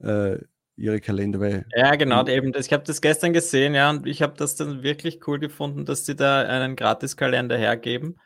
[0.00, 0.38] äh,
[0.76, 1.40] ihre Kalender.
[1.40, 2.52] Weil, ja, genau, eben.
[2.56, 6.06] Ich habe das gestern gesehen, ja, und ich habe das dann wirklich cool gefunden, dass
[6.06, 8.18] sie da einen Gratiskalender hergeben.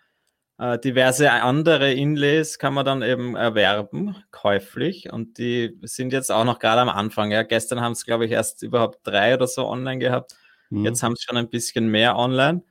[0.56, 5.12] Äh, diverse andere Inlays kann man dann eben erwerben, käuflich.
[5.12, 7.32] Und die sind jetzt auch noch gerade am Anfang.
[7.32, 7.42] Ja.
[7.42, 10.36] Gestern haben es, glaube ich, erst überhaupt drei oder so online gehabt.
[10.70, 10.84] Mhm.
[10.84, 12.62] Jetzt haben sie schon ein bisschen mehr online.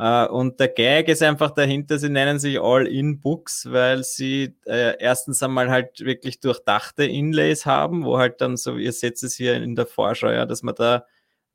[0.00, 5.42] Uh, und der Gag ist einfach dahinter, sie nennen sich All-In-Books, weil sie äh, erstens
[5.42, 9.74] einmal halt wirklich durchdachte Inlays haben, wo halt dann so, ihr seht es hier in
[9.74, 11.04] der Vorschau, ja, dass man da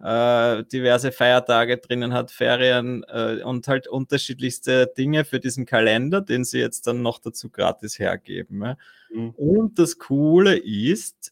[0.03, 6.43] äh, diverse Feiertage drinnen hat, Ferien äh, und halt unterschiedlichste Dinge für diesen Kalender, den
[6.43, 8.62] sie jetzt dann noch dazu gratis hergeben.
[8.62, 8.77] Ja.
[9.13, 9.29] Mhm.
[9.38, 11.32] Und das Coole ist,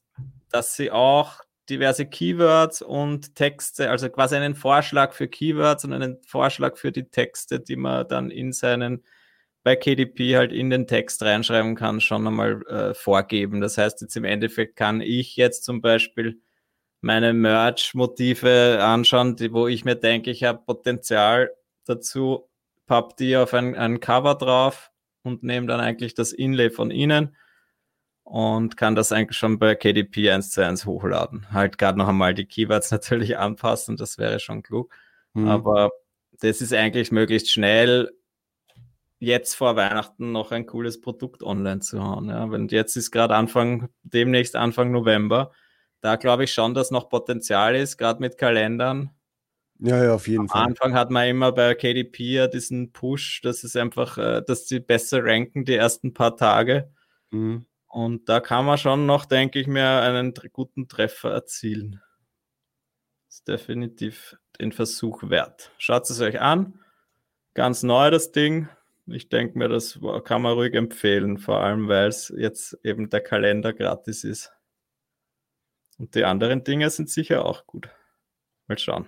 [0.50, 6.22] dass sie auch diverse Keywords und Texte, also quasi einen Vorschlag für Keywords und einen
[6.28, 9.04] Vorschlag für die Texte, die man dann in seinen
[9.64, 13.62] bei KDP halt in den Text reinschreiben kann, schon einmal äh, vorgeben.
[13.62, 16.42] Das heißt, jetzt im Endeffekt kann ich jetzt zum Beispiel
[17.02, 21.52] meine Merch-Motive anschauen, die, wo ich mir denke, ich habe Potenzial
[21.86, 22.50] dazu,
[22.88, 24.92] papp die auf ein, ein Cover drauf
[25.24, 27.36] und nehme dann eigentlich das Inlay von ihnen
[28.32, 31.52] und kann das eigentlich schon bei KDP 1 zu 1 hochladen.
[31.52, 34.96] Halt gerade noch einmal die Keywords natürlich anpassen, das wäre schon klug.
[35.34, 35.50] Mhm.
[35.50, 35.92] Aber
[36.40, 38.10] das ist eigentlich möglichst schnell
[39.20, 42.30] jetzt vor Weihnachten noch ein cooles Produkt online zu hauen.
[42.30, 42.50] Ja.
[42.50, 45.52] Wenn jetzt ist gerade Anfang, demnächst Anfang November,
[46.00, 49.10] da glaube ich schon, dass noch Potenzial ist, gerade mit Kalendern.
[49.80, 50.62] Ja, ja, auf jeden Am Fall.
[50.62, 54.70] Am Anfang hat man immer bei KDP ja diesen Push, dass es einfach, äh, dass
[54.70, 56.94] sie besser ranken die ersten paar Tage.
[57.32, 57.66] Mhm.
[57.92, 62.02] Und da kann man schon noch, denke ich mir, einen guten Treffer erzielen.
[63.28, 65.72] Ist definitiv den Versuch wert.
[65.78, 66.80] Schaut es euch an.
[67.54, 68.70] Ganz neu das Ding.
[69.08, 73.20] Ich denke mir, das kann man ruhig empfehlen, vor allem weil es jetzt eben der
[73.20, 74.54] Kalender gratis ist.
[75.98, 77.90] Und die anderen Dinge sind sicher auch gut.
[78.68, 79.08] Mal schauen.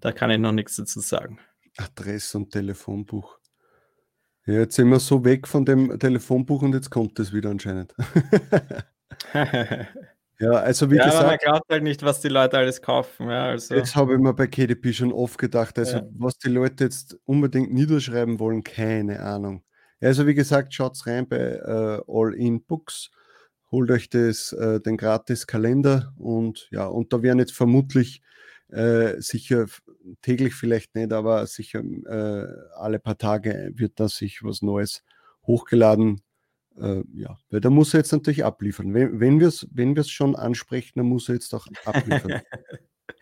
[0.00, 1.40] Da kann ich noch nichts dazu sagen.
[1.78, 3.40] Adresse und Telefonbuch.
[4.46, 7.94] Ja, jetzt sind wir so weg von dem Telefonbuch und jetzt kommt es wieder anscheinend.
[10.38, 11.20] ja, also wie ja, gesagt.
[11.20, 13.30] Aber man glaubt halt nicht, was die Leute alles kaufen.
[13.30, 13.74] Ja, also.
[13.74, 16.06] Jetzt habe ich mir bei KDP schon oft gedacht, also ja.
[16.18, 19.64] was die Leute jetzt unbedingt niederschreiben wollen, keine Ahnung.
[20.00, 23.10] Also wie gesagt, schaut rein bei äh, All In Books,
[23.70, 28.20] holt euch das, äh, den gratis Kalender und ja, und da werden jetzt vermutlich
[28.68, 29.66] äh, sicher
[30.22, 35.02] täglich vielleicht nicht, aber sicher äh, alle paar Tage wird da sich was Neues
[35.46, 36.22] hochgeladen.
[36.76, 38.94] Äh, ja, weil da muss er jetzt natürlich abliefern.
[38.94, 42.42] Wenn, wenn wir es wenn schon ansprechen, dann muss er jetzt auch abliefern.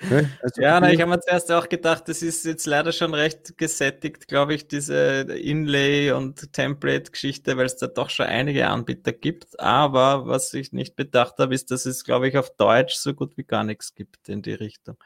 [0.04, 0.28] Okay?
[0.42, 3.56] Also ja, na, ich habe mir zuerst auch gedacht, das ist jetzt leider schon recht
[3.58, 9.58] gesättigt, glaube ich, diese Inlay- und Template-Geschichte, weil es da doch schon einige Anbieter gibt.
[9.60, 13.36] Aber was ich nicht bedacht habe, ist, dass es, glaube ich, auf Deutsch so gut
[13.36, 14.96] wie gar nichts gibt in die Richtung.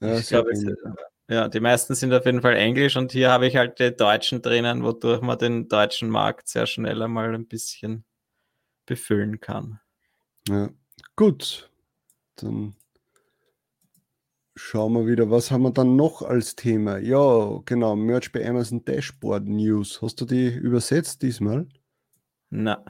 [0.00, 0.52] Ja, ich glaube,
[1.28, 4.42] ja, die meisten sind auf jeden Fall Englisch und hier habe ich halt die Deutschen
[4.42, 8.04] drinnen, wodurch man den deutschen Markt sehr schnell einmal ein bisschen
[8.84, 9.80] befüllen kann.
[10.48, 10.68] Ja,
[11.16, 11.70] gut.
[12.36, 12.74] Dann
[14.54, 16.98] schauen wir wieder, was haben wir dann noch als Thema?
[16.98, 20.02] Ja, genau, Merch bei Amazon Dashboard News.
[20.02, 21.66] Hast du die übersetzt diesmal?
[22.50, 22.84] Na.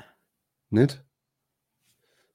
[0.71, 1.04] Nicht?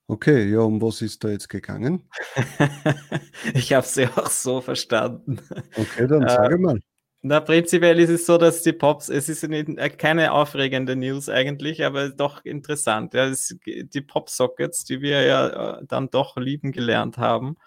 [0.09, 2.09] Okay, ja, um was ist da jetzt gegangen?
[3.53, 5.39] ich habe sie auch so verstanden.
[5.75, 6.79] Okay, dann sage äh, mal.
[7.21, 11.85] Na, prinzipiell ist es so, dass die Pops, es ist äh, keine aufregende News eigentlich,
[11.85, 13.13] aber doch interessant.
[13.13, 13.31] Ja,
[13.67, 17.57] die Pop-Sockets, die wir ja äh, dann doch lieben gelernt haben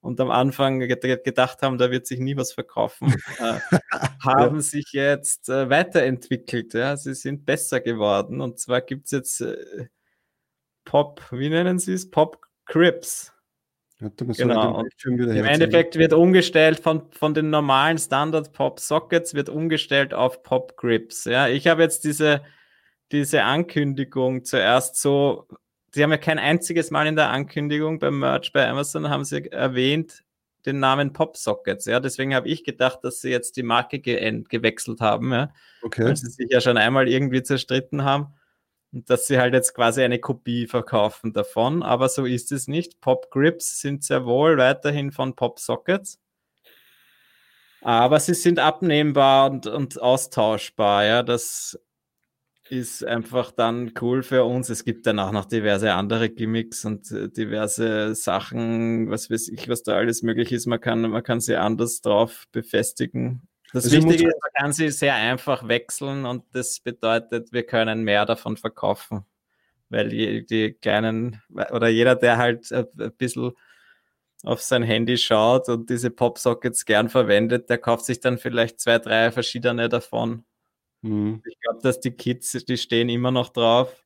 [0.00, 3.58] und am Anfang gedacht haben, da wird sich nie was verkaufen, äh,
[4.22, 4.60] haben ja.
[4.60, 6.74] sich jetzt äh, weiterentwickelt.
[6.74, 6.98] Ja?
[6.98, 8.42] Sie sind besser geworden.
[8.42, 9.86] Und zwar gibt es jetzt äh,
[10.86, 12.10] Pop, wie nennen sie es?
[12.10, 13.32] Pop Crips.
[13.98, 14.82] Genau.
[15.04, 20.76] Im Endeffekt wird umgestellt von, von den normalen Standard Pop Sockets wird umgestellt auf Pop
[20.76, 21.24] Grips.
[21.24, 22.42] Ja, ich habe jetzt diese,
[23.12, 25.46] diese Ankündigung zuerst so
[25.96, 29.50] Sie haben ja kein einziges Mal in der Ankündigung beim Merch bei Amazon haben sie
[29.50, 30.24] erwähnt
[30.66, 31.86] den Namen PopSockets.
[31.86, 36.04] Ja, deswegen habe ich gedacht, dass sie jetzt die Marke ge gewechselt haben, ja, okay.
[36.04, 38.34] weil sie sich ja schon einmal irgendwie zerstritten haben
[38.96, 41.82] und dass sie halt jetzt quasi eine Kopie verkaufen davon.
[41.82, 43.02] Aber so ist es nicht.
[43.02, 46.18] Pop Grips sind sehr wohl weiterhin von PopSockets.
[47.82, 51.04] Aber sie sind abnehmbar und, und austauschbar.
[51.04, 51.78] Ja, das
[52.70, 54.70] ist einfach dann cool für uns.
[54.70, 59.68] Es gibt dann auch noch diverse andere Gimmicks und äh, diverse Sachen, was weiß ich,
[59.68, 60.64] was da alles möglich ist.
[60.64, 63.46] Man kann, man kann sie anders drauf befestigen.
[63.76, 68.02] Das also Wichtige ist, man kann sie sehr einfach wechseln und das bedeutet, wir können
[68.02, 69.24] mehr davon verkaufen.
[69.88, 73.52] Weil die, die kleinen oder jeder, der halt ein bisschen
[74.42, 78.98] auf sein Handy schaut und diese Popsockets gern verwendet, der kauft sich dann vielleicht zwei,
[78.98, 80.44] drei verschiedene davon
[81.06, 81.42] Mhm.
[81.44, 84.04] Ich glaube, dass die Kids, die stehen immer noch drauf.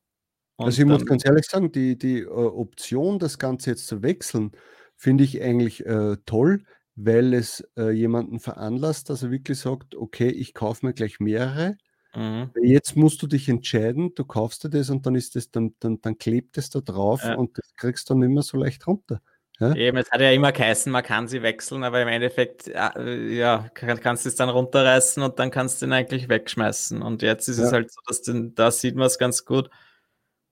[0.57, 4.51] Also ich muss ganz ehrlich sagen, die, die äh, Option, das Ganze jetzt zu wechseln,
[4.95, 6.65] finde ich eigentlich äh, toll,
[7.05, 11.77] weil es äh, jemanden veranlasst, dass er wirklich sagt, okay, ich kaufe mir gleich mehrere.
[12.15, 12.51] Mhm.
[12.61, 16.01] Jetzt musst du dich entscheiden, du kaufst dir das und dann ist das, dann, dann,
[16.01, 17.35] dann klebt es da drauf ja.
[17.35, 19.21] und das kriegst du dann nicht mehr so leicht runter.
[19.59, 19.75] Ja?
[19.75, 23.69] Eben, es hat ja immer geheißen, man kann sie wechseln, aber im Endeffekt, äh, ja,
[23.73, 27.01] kannst du es dann runterreißen und dann kannst du ihn eigentlich wegschmeißen.
[27.01, 27.65] Und jetzt ist ja.
[27.65, 29.69] es halt so, dass den, da sieht man es ganz gut,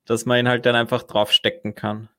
[0.05, 2.09] dass man ihn halt dann einfach draufstecken kann.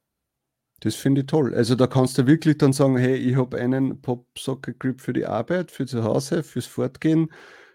[0.80, 1.54] Das finde ich toll.
[1.54, 5.70] Also da kannst du wirklich dann sagen, hey, ich habe einen Pop-Socket-Grip für die Arbeit,
[5.70, 7.30] für zu Hause, fürs Fortgehen,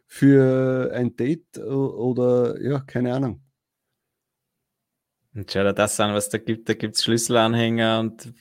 [0.07, 3.41] für ein Date oder ja, keine Ahnung.
[5.35, 6.67] Und schau dir das an, was da gibt.
[6.69, 8.33] Da gibt es Schlüsselanhänger und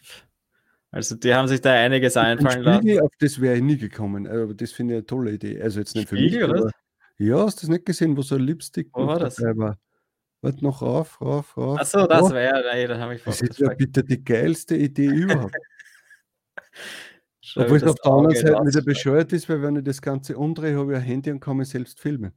[0.90, 3.00] also die haben sich da einiges einfallen lassen.
[3.00, 5.60] Auf das wäre ich nie gekommen, aber das finde ich eine tolle Idee.
[5.60, 6.70] Also jetzt nicht Spiegel, für mich, oder?
[7.18, 9.40] Ja, hast du das nicht gesehen, wo so ein Lipstick wo war das?
[9.40, 9.76] war?
[10.44, 11.80] Warte noch rauf, rauf, rauf.
[11.80, 15.06] Achso, das wäre ja, nein, da habe ich Das ist ja bitte die geilste Idee
[15.08, 15.56] überhaupt.
[17.56, 20.76] Obwohl es auf der anderen Seite wieder bescheuert ist, weil wenn ich das Ganze umdrehe,
[20.76, 22.34] habe ich ein Handy und kann mich selbst filmen.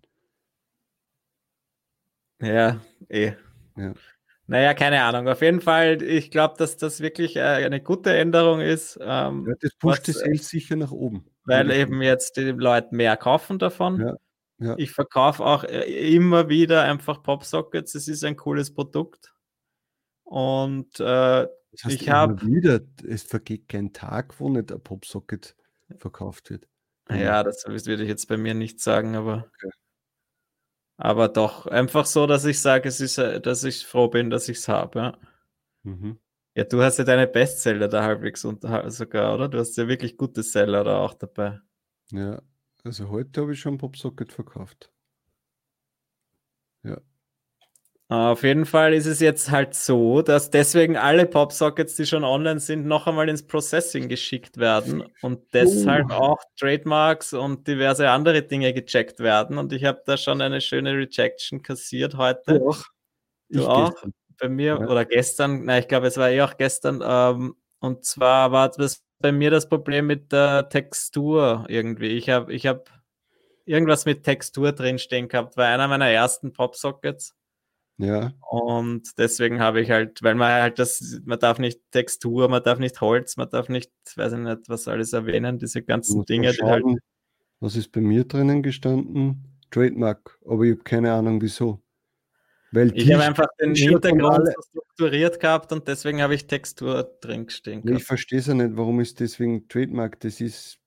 [2.39, 3.33] Ja, eh.
[3.75, 3.93] Ja.
[4.45, 5.27] Naja, keine Ahnung.
[5.27, 8.97] Auf jeden Fall, ich glaube, dass das wirklich äh, eine gute Änderung ist.
[9.01, 11.25] Ähm, ja, das pusht was, die sicher nach oben.
[11.43, 13.99] Weil eben jetzt die Leute mehr kaufen davon.
[13.99, 14.15] Ja,
[14.59, 14.75] ja.
[14.77, 17.95] Ich verkaufe auch äh, immer wieder einfach Popsockets.
[17.95, 19.33] Es ist ein cooles Produkt.
[20.23, 22.41] Und äh, das heißt ich habe.
[22.45, 25.55] wieder, es vergeht kein Tag, wo nicht ein Popsocket
[25.97, 26.67] verkauft wird.
[27.09, 29.49] Ja, das würde ich jetzt bei mir nicht sagen, aber.
[29.55, 29.69] Okay.
[30.97, 34.49] Aber doch, einfach so, dass ich sage, es ist, äh, dass ich froh bin, dass
[34.49, 34.99] ich es habe.
[34.99, 35.17] Ja.
[35.83, 36.19] Mhm.
[36.55, 39.47] ja, du hast ja deine Bestseller da halbwegs unter, sogar, oder?
[39.47, 41.61] Du hast ja wirklich gute Seller da auch dabei.
[42.11, 42.41] Ja,
[42.87, 44.91] also heute habe ich schon Popsocket verkauft.
[46.83, 46.97] Ja.
[48.09, 52.61] Auf jeden Fall ist es jetzt halt so, dass deswegen alle Popsockets, die schon online
[52.61, 56.13] sind, noch einmal ins Processing geschickt werden und deshalb oh.
[56.13, 59.57] auch Trademarks und diverse andere Dinge gecheckt werden.
[59.57, 62.59] Und ich habe da schon eine schöne Rejection kassiert heute.
[62.59, 62.85] Du auch?
[63.49, 63.91] Du ich auch?
[63.91, 64.13] Gestern.
[64.39, 64.87] Bei mir ja.
[64.87, 67.03] oder gestern, nein, ich glaube, es war eh auch gestern.
[67.03, 72.07] Ähm, und zwar war das bei mir das Problem mit der Textur irgendwie.
[72.09, 72.89] Ich habe ich hab
[73.65, 77.35] irgendwas mit Textur drinstehen gehabt, war einer meiner ersten Popsockets.
[77.97, 78.31] Ja.
[78.51, 82.77] Und deswegen habe ich halt, weil man halt das, man darf nicht Textur, man darf
[82.77, 86.61] nicht Holz, man darf nicht, weiß ich nicht, was alles erwähnen, diese ganzen Dinge, die
[86.61, 86.85] halt.
[87.59, 89.57] Was ist bei mir drinnen gestanden?
[89.71, 91.81] Trademark, aber ich habe keine Ahnung wieso.
[92.71, 97.49] Weil ich habe einfach den Hintergrund so strukturiert gehabt und deswegen habe ich Textur drin
[97.49, 97.87] stehen.
[97.87, 100.19] Ich verstehe es ja nicht, warum ist deswegen Trademark?
[100.19, 100.79] Das ist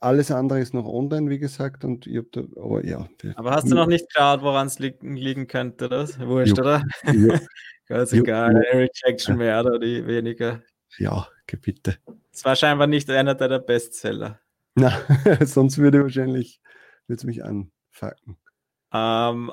[0.00, 3.08] alles andere ist noch online, wie gesagt, und ich da, aber ja.
[3.36, 6.18] Aber hast du noch nicht geschaut, woran es liegen, liegen könnte, das?
[6.18, 6.62] Wurscht, jo.
[6.62, 6.84] oder?
[7.12, 7.38] Jo.
[7.86, 8.78] Ganz egal, jo.
[8.78, 10.62] Rejection mehr oder weniger.
[10.98, 11.28] Ja,
[11.62, 11.96] bitte.
[12.32, 14.40] Es war scheinbar nicht einer deiner Bestseller.
[14.74, 14.92] Na,
[15.44, 16.60] sonst würde wahrscheinlich
[17.06, 18.36] würde mich anfacken.
[18.92, 19.52] Ähm,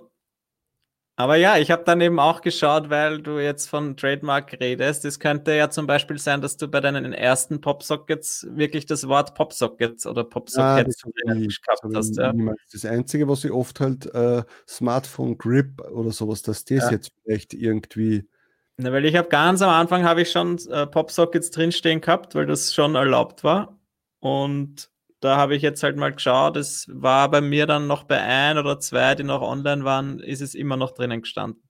[1.20, 5.04] aber ja, ich habe dann eben auch geschaut, weil du jetzt von Trademark redest.
[5.04, 9.34] Es könnte ja zum Beispiel sein, dass du bei deinen ersten Popsockets wirklich das Wort
[9.34, 12.18] Popsockets oder Popsockets ah, gehabt hast.
[12.18, 12.34] Ja.
[12.72, 16.92] Das Einzige, was ich oft halt äh, Smartphone Grip oder sowas, dass das ja.
[16.92, 18.30] jetzt vielleicht irgendwie
[18.78, 22.46] Na, weil ich habe ganz am Anfang habe ich schon äh, Popsockets drinstehen gehabt, weil
[22.46, 23.76] das schon erlaubt war.
[24.20, 28.22] Und da habe ich jetzt halt mal geschaut, es war bei mir dann noch bei
[28.22, 31.64] ein oder zwei, die noch online waren, ist es immer noch drinnen gestanden.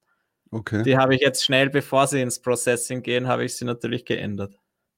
[0.51, 0.83] Okay.
[0.83, 4.55] Die habe ich jetzt schnell, bevor sie ins Processing gehen, habe ich sie natürlich geändert.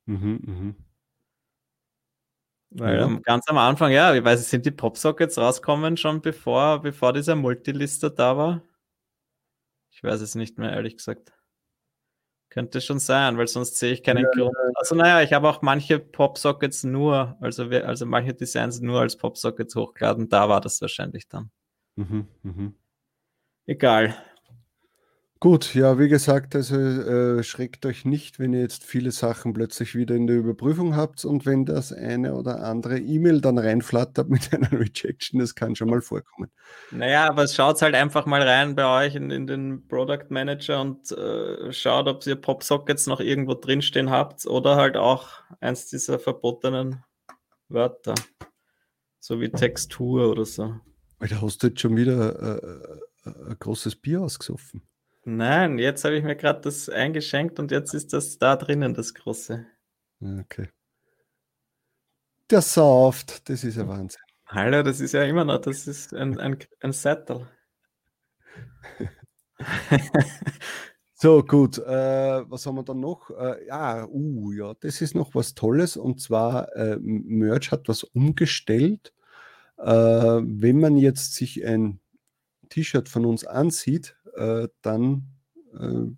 [0.07, 0.75] Mhm, mhm.
[2.71, 3.19] Weil Ja.
[3.23, 8.09] ganz am Anfang, ja, ich weiß, sind die Popsockets rauskommen schon bevor, bevor dieser Multilister
[8.11, 8.61] da war?
[9.91, 11.31] Ich weiß es nicht mehr, ehrlich gesagt.
[12.49, 14.55] Könnte schon sein, weil sonst sehe ich keinen Grund.
[14.75, 19.15] Also naja, ich habe auch manche Popsockets nur, also, wir- also manche Designs nur als
[19.17, 21.51] Popsockets hochgeladen, da war das wahrscheinlich dann.
[21.95, 22.75] Mhm, mhm.
[23.67, 24.15] Egal.
[25.41, 29.95] Gut, ja, wie gesagt, also äh, schreckt euch nicht, wenn ihr jetzt viele Sachen plötzlich
[29.95, 34.53] wieder in der Überprüfung habt und wenn das eine oder andere E-Mail dann reinflattert mit
[34.53, 36.51] einer Rejection, das kann schon mal vorkommen.
[36.91, 41.09] Naja, aber schaut halt einfach mal rein bei euch in, in den Product Manager und
[41.13, 45.29] äh, schaut, ob ihr Popsockets noch irgendwo drinstehen habt oder halt auch
[45.61, 47.01] eins dieser verbotenen
[47.69, 48.15] Wörter.
[49.21, 50.75] So wie Textur oder so.
[51.17, 54.81] Alter, hast du jetzt schon wieder äh, äh, ein großes Bier ausgesoffen?
[55.31, 59.13] Nein, jetzt habe ich mir gerade das eingeschenkt und jetzt ist das da drinnen, das
[59.13, 59.65] große.
[60.21, 60.69] Ja, Okay.
[62.49, 64.19] Der Saft, das ist ein Wahnsinn.
[64.47, 67.47] Hallo, das ist ja immer noch, das ist ein, ein, ein Sattel.
[71.21, 71.77] So, gut.
[71.79, 73.29] Äh, was haben wir dann noch?
[73.31, 75.97] Äh, ja, uh, ja, das ist noch was Tolles.
[75.97, 79.13] Und zwar, äh, Merch hat was umgestellt.
[79.77, 81.99] Äh, wenn man jetzt sich ein
[82.69, 85.23] T-Shirt von uns ansieht, äh, dann
[85.73, 86.11] äh,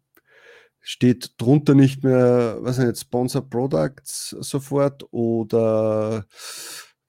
[0.79, 6.25] steht drunter nicht mehr, was nicht, Sponsor Products sofort oder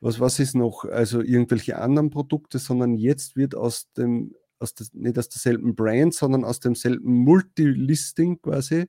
[0.01, 4.95] was, was ist noch, also irgendwelche anderen Produkte, sondern jetzt wird aus dem aus des,
[4.95, 8.87] nicht aus derselben Brand, sondern aus demselben Multilisting quasi,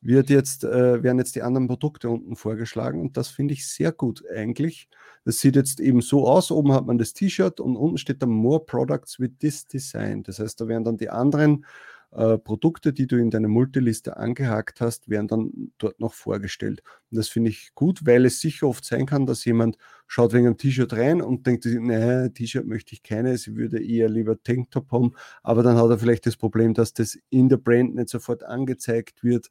[0.00, 3.92] wird jetzt, äh, werden jetzt die anderen Produkte unten vorgeschlagen und das finde ich sehr
[3.92, 4.88] gut eigentlich.
[5.24, 8.30] Das sieht jetzt eben so aus, oben hat man das T-Shirt und unten steht dann
[8.30, 10.22] More Products with this Design.
[10.22, 11.64] Das heißt, da werden dann die anderen
[12.12, 16.82] äh, Produkte, die du in deiner Multiliste angehakt hast, werden dann dort noch vorgestellt.
[17.10, 20.46] Und das finde ich gut, weil es sicher oft sein kann, dass jemand schaut wegen
[20.46, 24.90] einem T-Shirt rein und denkt, nee, T-Shirt möchte ich keine, sie würde eher lieber Tanktop
[24.90, 28.42] haben, aber dann hat er vielleicht das Problem, dass das in der Brand nicht sofort
[28.42, 29.50] angezeigt wird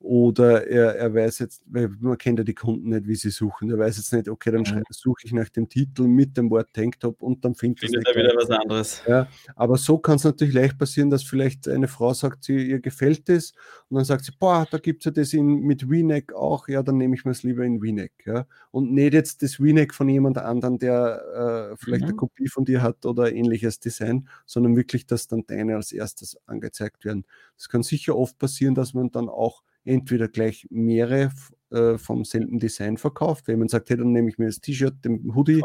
[0.00, 3.68] oder er, er weiß jetzt, weil man kennt ja die Kunden nicht, wie sie suchen.
[3.70, 4.84] Er weiß jetzt nicht, okay, dann Mhm.
[4.90, 8.14] suche ich nach dem Titel mit dem Wort Tanktop und dann findet es Findet er
[8.14, 9.02] wieder was anderes.
[9.08, 12.78] Ja, aber so kann es natürlich leicht passieren, dass vielleicht eine Frau sagt, sie, ihr
[12.80, 13.52] gefällt es
[13.88, 16.82] und dann sagt sie, boah, da gibt es ja das in, mit V-Neck auch, ja,
[16.84, 18.12] dann nehme ich mir es lieber in V-Neck.
[18.24, 18.46] Ja.
[18.70, 22.16] Und nicht jetzt das V-Neck von jemand anderem, der äh, vielleicht eine Mhm.
[22.18, 27.04] Kopie von dir hat oder ähnliches Design, sondern wirklich, dass dann deine als erstes angezeigt
[27.04, 27.24] werden.
[27.56, 31.32] Es kann sicher oft passieren, dass man dann auch entweder gleich mehrere
[31.70, 35.04] äh, vom selben Design verkauft, wenn man sagt, hey, dann nehme ich mir das T-Shirt,
[35.04, 35.62] den Hoodie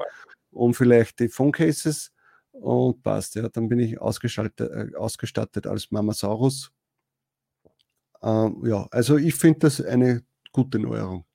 [0.51, 2.11] und vielleicht die Phonecases
[2.51, 6.71] und passt, ja, dann bin ich ausgestattet, äh, ausgestattet als Mamasaurus.
[8.21, 11.25] Ähm, ja, also ich finde das eine gute Neuerung,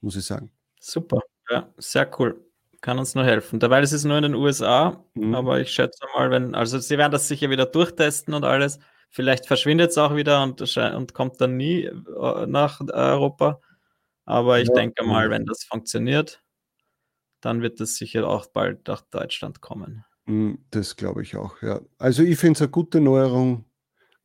[0.00, 0.50] muss ich sagen.
[0.80, 1.20] Super.
[1.50, 2.42] Ja, sehr cool.
[2.80, 3.58] Kann uns nur helfen.
[3.58, 5.34] Dabei ist es nur in den USA, Mhm.
[5.34, 8.78] aber ich schätze mal, wenn, also sie werden das sicher wieder durchtesten und alles.
[9.10, 13.60] Vielleicht verschwindet es auch wieder und, erschei- und kommt dann nie äh, nach Europa.
[14.26, 16.42] Aber ich Ja, denke mal, wenn das funktioniert,
[17.40, 20.04] dann wird das sicher auch bald nach Deutschland kommen.
[20.26, 21.80] Mm, Das glaube ich auch, ja.
[21.98, 23.64] Also ich finde es eine gute Neuerung,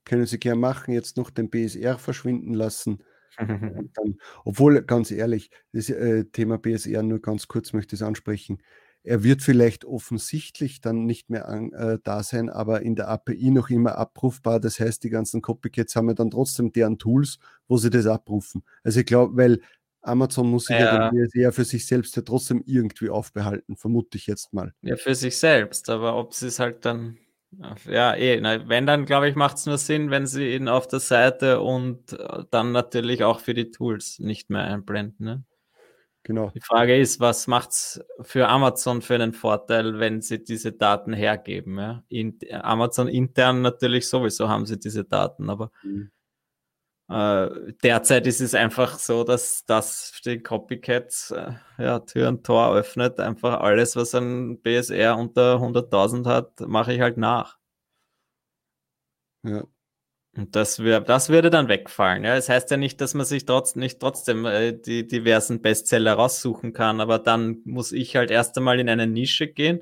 [0.06, 3.04] können Sie gern machen, jetzt noch den BSR verschwinden lassen.
[3.96, 8.62] Dann, obwohl, ganz ehrlich, das äh, Thema BSR, nur ganz kurz möchte ich es ansprechen.
[9.04, 13.50] Er wird vielleicht offensichtlich dann nicht mehr an, äh, da sein, aber in der API
[13.52, 14.60] noch immer abrufbar.
[14.60, 18.64] Das heißt, die ganzen Copycats haben ja dann trotzdem deren Tools, wo sie das abrufen.
[18.84, 19.60] Also ich glaube, weil
[20.04, 21.52] Amazon muss sich ja, Ja.
[21.52, 24.74] für sich selbst ja trotzdem irgendwie aufbehalten, vermute ich jetzt mal.
[24.82, 27.18] Ja, für sich selbst, aber ob sie es halt dann,
[27.88, 30.88] ja, eh, na, wenn, dann glaube ich, macht es nur Sinn, wenn sie ihn auf
[30.88, 35.26] der Seite und äh, dann natürlich auch für die Tools nicht mehr einblenden.
[35.26, 35.44] Ne?
[36.25, 36.51] Genau.
[36.53, 41.13] Die Frage ist, was macht es für Amazon für einen Vorteil, wenn sie diese Daten
[41.13, 41.79] hergeben?
[41.79, 42.03] Ja?
[42.10, 46.12] In, Amazon intern natürlich sowieso haben sie diese Daten, aber Mhm.
[47.10, 52.73] äh, derzeit ist es einfach so, dass das den Copycats äh, ja, Tür und Tor
[52.75, 53.19] öffnet.
[53.19, 57.57] Einfach alles, was ein BSR unter 100.000 hat, mache ich halt nach.
[59.43, 59.63] Ja.
[60.38, 62.23] Und das, wär, das würde dann wegfallen.
[62.23, 66.13] Ja, das heißt ja nicht, dass man sich trotz, nicht trotzdem äh, die diversen Bestseller
[66.13, 69.82] raussuchen kann, aber dann muss ich halt erst einmal in eine Nische gehen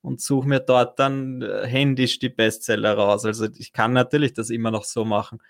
[0.00, 3.24] und suche mir dort dann äh, händisch die Bestseller raus.
[3.24, 5.40] Also ich kann natürlich das immer noch so machen.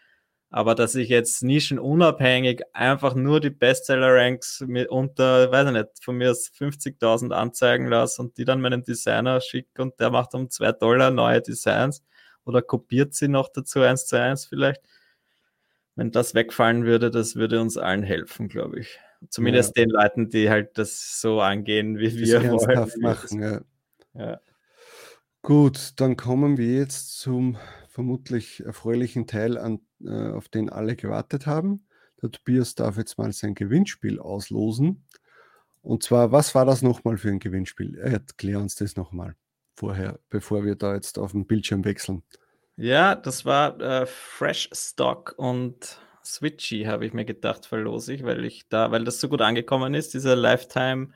[0.51, 6.31] Aber dass ich jetzt nischenunabhängig einfach nur die Bestseller-Ranks unter, weiß ich nicht, von mir
[6.31, 10.73] aus 50.000 anzeigen lasse und die dann meinem Designer schicke und der macht um zwei
[10.73, 12.03] Dollar neue Designs
[12.49, 14.83] oder kopiert sie noch dazu eins zu eins vielleicht.
[15.95, 18.99] Wenn das wegfallen würde, das würde uns allen helfen, glaube ich.
[19.29, 19.85] Zumindest ja.
[19.85, 22.91] den Leuten, die halt das so angehen, wie wir wollen.
[23.01, 23.61] Machen, ja.
[24.15, 24.41] ja.
[25.43, 31.47] Gut, dann kommen wir jetzt zum vermutlich erfreulichen Teil, an, äh, auf den alle gewartet
[31.47, 31.87] haben.
[32.23, 35.05] Der Tobias darf jetzt mal sein Gewinnspiel auslosen.
[35.83, 37.99] Und zwar, was war das nochmal für ein Gewinnspiel?
[37.99, 39.35] Erklär uns das nochmal
[39.79, 42.23] vorher, bevor wir da jetzt auf den Bildschirm wechseln.
[42.77, 48.45] Ja, das war äh, Fresh Stock und Switchy, habe ich mir gedacht, verlose ich, weil
[48.45, 51.09] ich da, weil das so gut angekommen ist, dieser Lifetime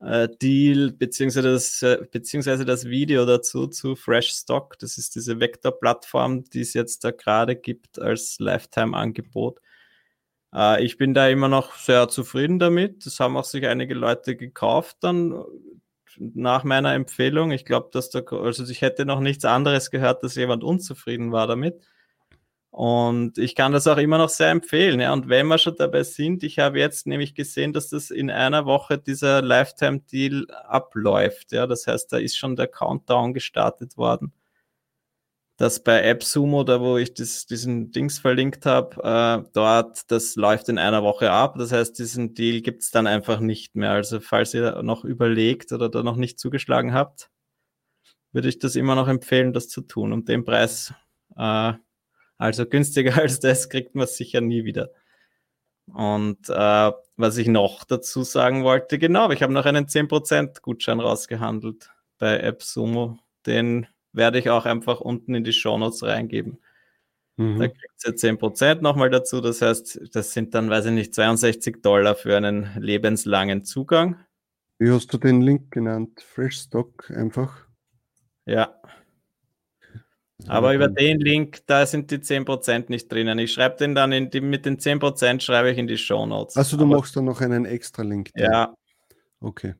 [0.00, 4.78] äh, Deal, beziehungsweise das, äh, beziehungsweise das Video dazu zu Fresh Stock.
[4.78, 9.60] Das ist diese Vector-Plattform, die es jetzt da gerade gibt als Lifetime-Angebot.
[10.54, 13.04] Äh, ich bin da immer noch sehr zufrieden damit.
[13.06, 15.44] Das haben auch sich einige Leute gekauft dann
[16.18, 17.50] nach meiner Empfehlung.
[17.50, 21.46] Ich glaube, dass da, also ich hätte noch nichts anderes gehört, dass jemand unzufrieden war
[21.46, 21.80] damit.
[22.70, 25.00] Und ich kann das auch immer noch sehr empfehlen.
[25.00, 25.12] Ja.
[25.12, 28.64] Und wenn wir schon dabei sind, ich habe jetzt nämlich gesehen, dass das in einer
[28.64, 31.52] Woche dieser Lifetime-Deal abläuft.
[31.52, 31.66] Ja.
[31.66, 34.32] Das heißt, da ist schon der Countdown gestartet worden.
[35.60, 38.96] Das bei AppSumo, da wo ich das, diesen Dings verlinkt habe,
[39.44, 41.56] äh, dort, das läuft in einer Woche ab.
[41.58, 43.90] Das heißt, diesen Deal gibt es dann einfach nicht mehr.
[43.90, 47.28] Also falls ihr noch überlegt oder da noch nicht zugeschlagen habt,
[48.32, 50.14] würde ich das immer noch empfehlen, das zu tun.
[50.14, 50.94] Um den Preis
[51.36, 51.74] äh,
[52.38, 54.88] also günstiger als das kriegt man sicher nie wieder.
[55.92, 61.00] Und äh, was ich noch dazu sagen wollte, genau, ich habe noch einen 10% Gutschein
[61.00, 63.18] rausgehandelt bei AppSumo.
[63.44, 66.58] Den werde ich auch einfach unten in die Shownotes reingeben.
[67.36, 67.58] Mhm.
[67.58, 69.40] Da kriegt ihr 10% nochmal dazu.
[69.40, 74.16] Das heißt, das sind dann, weiß ich nicht, 62 Dollar für einen lebenslangen Zugang.
[74.78, 76.20] Wie hast du den Link genannt?
[76.20, 77.66] Fresh Stock einfach?
[78.46, 78.80] Ja,
[80.46, 83.38] aber über den Link, da sind die 10% nicht drinnen.
[83.38, 86.56] Ich schreibe den dann in die, mit den 10% schreibe ich in die Show Notes.
[86.56, 88.30] Also du Aber, machst dann noch einen extra Link.
[88.34, 88.52] Dann.
[88.52, 88.74] Ja.
[89.40, 89.74] Okay.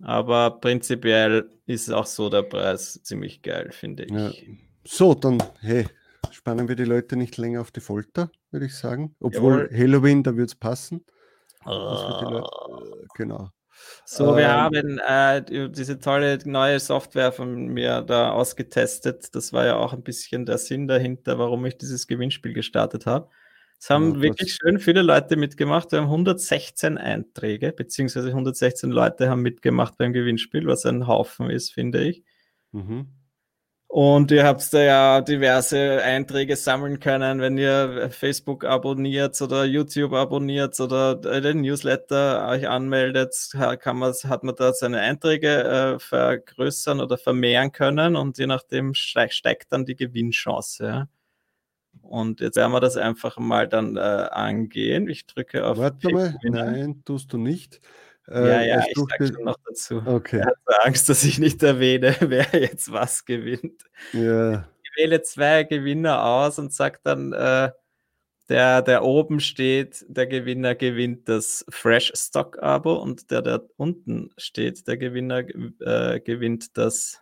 [0.00, 4.10] Aber prinzipiell ist auch so der Preis ziemlich geil, finde ich.
[4.12, 4.30] Ja.
[4.84, 5.86] So, dann, hey,
[6.30, 9.14] spannen wir die Leute nicht länger auf die Folter, würde ich sagen.
[9.20, 9.78] Obwohl Jawohl.
[9.78, 11.04] Halloween, da wird es passen.
[11.66, 12.44] Oh.
[13.14, 13.50] genau.
[14.04, 19.34] So, wir ähm, haben äh, diese tolle neue Software von mir da ausgetestet.
[19.34, 23.28] Das war ja auch ein bisschen der Sinn dahinter, warum ich dieses Gewinnspiel gestartet habe.
[23.80, 25.92] Es haben ja, wirklich schön viele Leute mitgemacht.
[25.92, 31.72] Wir haben 116 Einträge, beziehungsweise 116 Leute haben mitgemacht beim Gewinnspiel, was ein Haufen ist,
[31.72, 32.24] finde ich.
[32.72, 33.06] Mhm.
[33.90, 40.12] Und ihr habt da ja diverse Einträge sammeln können, wenn ihr Facebook abonniert oder YouTube
[40.12, 43.34] abonniert oder den Newsletter euch anmeldet,
[43.80, 48.92] kann man, hat man da seine Einträge äh, vergrößern oder vermehren können und je nachdem
[48.92, 50.84] steigt dann die Gewinnchance.
[50.84, 51.08] Ja.
[52.02, 55.08] Und jetzt werden wir das einfach mal dann äh, angehen.
[55.08, 55.78] Ich drücke auf.
[55.78, 57.80] Warte mal, nein, tust du nicht.
[58.30, 60.02] Äh, ja, ja, ich sage schon noch dazu.
[60.04, 60.40] Okay.
[60.40, 63.84] Er hat Angst, dass ich nicht erwähne, wer jetzt was gewinnt.
[64.12, 64.68] Ja.
[64.82, 67.70] Ich wähle zwei Gewinner aus und sage dann, äh,
[68.48, 74.30] der, der oben steht, der Gewinner gewinnt das Fresh Stock Abo und der, der unten
[74.38, 75.44] steht, der Gewinner
[75.80, 77.20] äh, gewinnt das,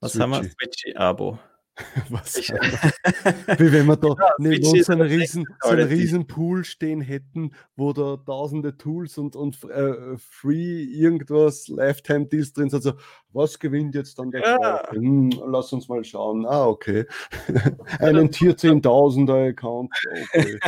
[0.00, 0.22] was Switchy.
[0.22, 0.50] haben wir?
[0.50, 1.38] Switchy Abo.
[2.08, 2.48] Was ich,
[3.58, 7.52] Wie wenn wir da ja, neben uns einen riesen, so einen riesen Pool stehen hätten,
[7.76, 12.78] wo da tausende Tools und, und äh, Free irgendwas, Lifetime-Deals drin sind.
[12.86, 12.98] Also,
[13.32, 14.90] was gewinnt jetzt dann der ja.
[14.90, 16.46] hm, Lass uns mal schauen.
[16.46, 17.04] Ah, okay.
[17.98, 19.92] einen Tier 10.000er Account.
[20.32, 20.58] Okay.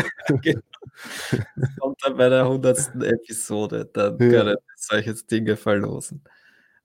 [0.42, 0.60] genau.
[1.80, 2.96] Kommt dann bei der 100.
[3.02, 4.28] Episode, dann ja.
[4.28, 6.22] können solche Dinge verlosen.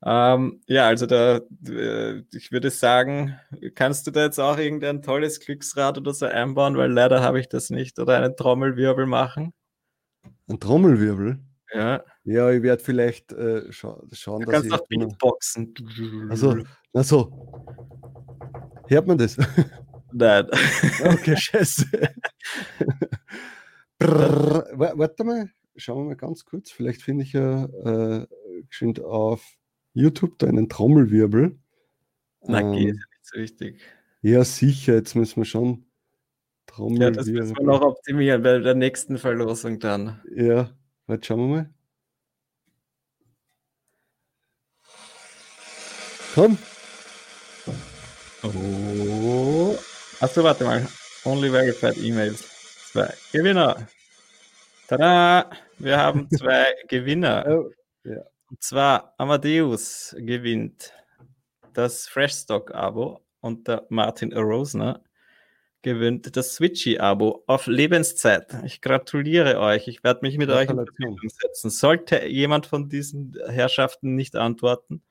[0.05, 3.39] Ähm, ja, also da, äh, ich würde sagen,
[3.73, 7.47] kannst du da jetzt auch irgendein tolles Glücksrad oder so einbauen, weil leider habe ich
[7.47, 9.53] das nicht, oder einen Trommelwirbel machen?
[10.49, 11.39] Ein Trommelwirbel?
[11.73, 12.03] Ja.
[12.25, 14.73] Ja, ich werde vielleicht äh, scha schauen, du dass kannst ich.
[14.73, 15.73] auch Beatboxen.
[16.29, 16.57] Also,
[16.93, 17.79] also,
[18.87, 19.37] hört man das?
[20.11, 20.47] Nein.
[21.05, 21.85] okay, scheiße.
[23.97, 26.71] Brrr, warte mal, schauen wir mal ganz kurz.
[26.71, 28.27] Vielleicht finde ich ja äh,
[28.69, 29.43] geschwind auf
[29.93, 31.57] YouTube da einen Trommelwirbel.
[32.41, 33.81] Na, ähm, geht, nicht so wichtig.
[34.21, 35.85] Ja, sicher, jetzt müssen wir schon
[36.65, 37.05] Trommelwirbel.
[37.05, 40.21] Ja, das müssen wir noch optimieren bei der nächsten Verlosung dann.
[40.35, 40.71] Ja,
[41.07, 41.69] warte, schauen wir mal.
[46.33, 46.57] Komm.
[48.43, 49.77] Oh.
[50.19, 50.87] Achso, warte mal.
[51.25, 52.43] Only verified E-Mails.
[52.91, 53.87] Zwei Gewinner.
[54.87, 55.49] Tada!
[55.77, 57.45] Wir haben zwei Gewinner.
[57.47, 57.71] Oh,
[58.03, 58.21] ja.
[58.53, 60.93] Und zwar Amadeus gewinnt
[61.73, 65.01] das Freshstock-Abo und der Martin Rosner
[65.81, 68.55] gewinnt das Switchy-Abo auf Lebenszeit.
[68.63, 69.87] Ich gratuliere euch.
[69.87, 71.71] Ich werde mich mit euch in Verbindung setzen.
[71.71, 75.01] Sollte jemand von diesen Herrschaften nicht antworten,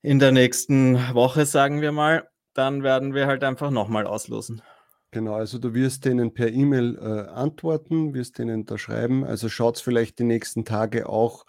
[0.00, 4.62] in der nächsten Woche, sagen wir mal, dann werden wir halt einfach nochmal auslosen.
[5.10, 9.22] Genau, also du wirst denen per E-Mail äh, antworten, wirst denen da schreiben.
[9.22, 11.44] Also schaut vielleicht die nächsten Tage auch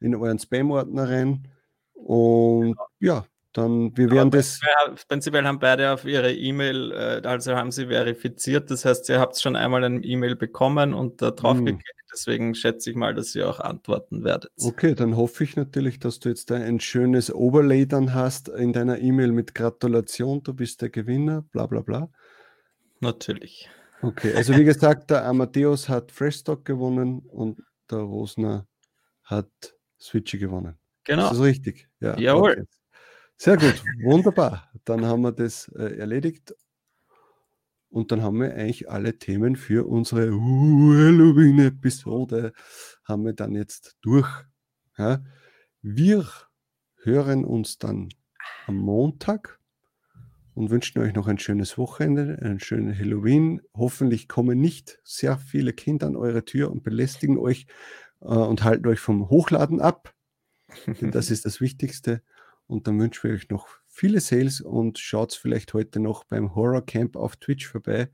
[0.00, 1.48] in euren Spam-Ordner rein.
[1.94, 2.86] Und genau.
[3.00, 4.60] ja, dann, wir werden das.
[5.08, 8.70] Prinzipiell haben beide auf ihre E-Mail, äh, also haben sie verifiziert.
[8.70, 11.64] Das heißt, ihr habt schon einmal eine E-Mail bekommen und da drauf hm.
[11.64, 11.98] geklickt.
[12.12, 14.50] Deswegen schätze ich mal, dass ihr auch antworten werdet.
[14.62, 18.98] Okay, dann hoffe ich natürlich, dass du jetzt ein schönes Overlay dann hast in deiner
[18.98, 22.10] E-Mail mit Gratulation, du bist der Gewinner, bla bla bla.
[23.00, 23.68] Natürlich.
[24.02, 28.66] Okay, also wie gesagt, der Amadeus hat Freshstock gewonnen und der Rosner
[29.24, 29.48] hat
[30.00, 30.78] Switchy gewonnen.
[31.04, 31.28] Genau.
[31.28, 31.88] Das ist richtig.
[32.00, 32.52] Ja, Jawohl.
[32.52, 32.64] Okay.
[33.36, 34.70] Sehr gut, wunderbar.
[34.84, 36.54] Dann haben wir das äh, erledigt.
[37.90, 42.52] Und dann haben wir eigentlich alle Themen für unsere Halloween-Episode
[43.04, 44.28] haben wir dann jetzt durch.
[44.98, 45.24] Ja.
[45.80, 46.28] Wir
[47.02, 48.10] hören uns dann
[48.66, 49.58] am Montag
[50.54, 53.62] und wünschen euch noch ein schönes Wochenende, einen schönen Halloween.
[53.74, 57.66] Hoffentlich kommen nicht sehr viele Kinder an eure Tür und belästigen euch
[58.20, 60.14] äh, und halten euch vom Hochladen ab.
[60.86, 62.22] Denn das ist das Wichtigste.
[62.66, 66.84] Und dann wünschen wir euch noch viele Sales und schaut vielleicht heute noch beim Horror
[66.84, 68.10] Camp auf Twitch vorbei.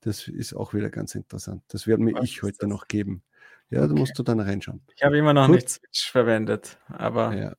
[0.00, 1.62] Das ist auch wieder ganz interessant.
[1.68, 2.68] Das werde mir Was ich heute das?
[2.68, 3.22] noch geben.
[3.68, 3.88] Ja, okay.
[3.88, 4.80] da musst du dann reinschauen.
[4.96, 5.56] Ich habe immer noch Gut.
[5.56, 7.54] nicht Switch verwendet, aber ja.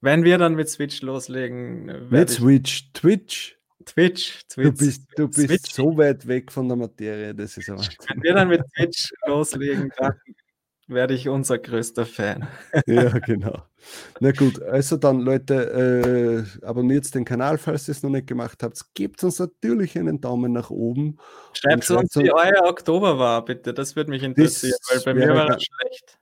[0.00, 2.08] wenn wir dann mit Switch loslegen.
[2.10, 3.58] Mit Switch, Twitch.
[3.84, 4.64] Twitch, Twitch.
[4.64, 7.80] Du bist, du bist so weit weg von der Materie, das ist aber.
[7.80, 10.14] Wenn wir dann mit Twitch loslegen, dann
[10.88, 12.48] werde ich unser größter Fan.
[12.86, 13.62] ja, genau.
[14.20, 18.62] Na gut, also dann Leute, äh, abonniert den Kanal, falls ihr es noch nicht gemacht
[18.62, 18.82] habt.
[18.94, 21.18] Gebt uns natürlich einen Daumen nach oben.
[21.52, 23.74] Schreibt uns, wie euer Oktober war, bitte.
[23.74, 26.18] Das würde mich interessieren, weil bei mir war er schlecht.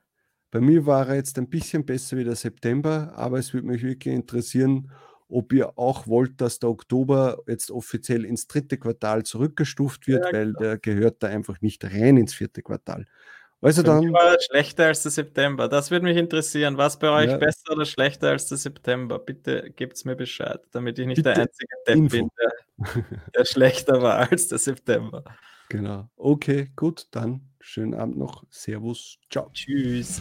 [0.50, 3.82] Bei mir war er jetzt ein bisschen besser wie der September, aber es würde mich
[3.82, 4.90] wirklich interessieren,
[5.28, 10.32] ob ihr auch wollt, dass der Oktober jetzt offiziell ins dritte Quartal zurückgestuft wird, ja,
[10.32, 10.58] weil genau.
[10.58, 13.06] der gehört da einfach nicht rein ins vierte Quartal.
[13.62, 14.12] Also dann.
[14.12, 15.68] War schlechter als der September.
[15.68, 16.78] Das würde mich interessieren.
[16.78, 17.36] Was bei euch ja.
[17.36, 19.18] besser oder schlechter als der September?
[19.18, 22.16] Bitte gebt es mir Bescheid, damit ich nicht Bitte der einzige Depp Info.
[22.16, 23.04] bin, der,
[23.36, 25.24] der schlechter war als der September.
[25.68, 26.08] Genau.
[26.16, 27.06] Okay, gut.
[27.10, 28.44] Dann schönen Abend noch.
[28.50, 29.18] Servus.
[29.30, 29.50] Ciao.
[29.52, 30.20] Tschüss.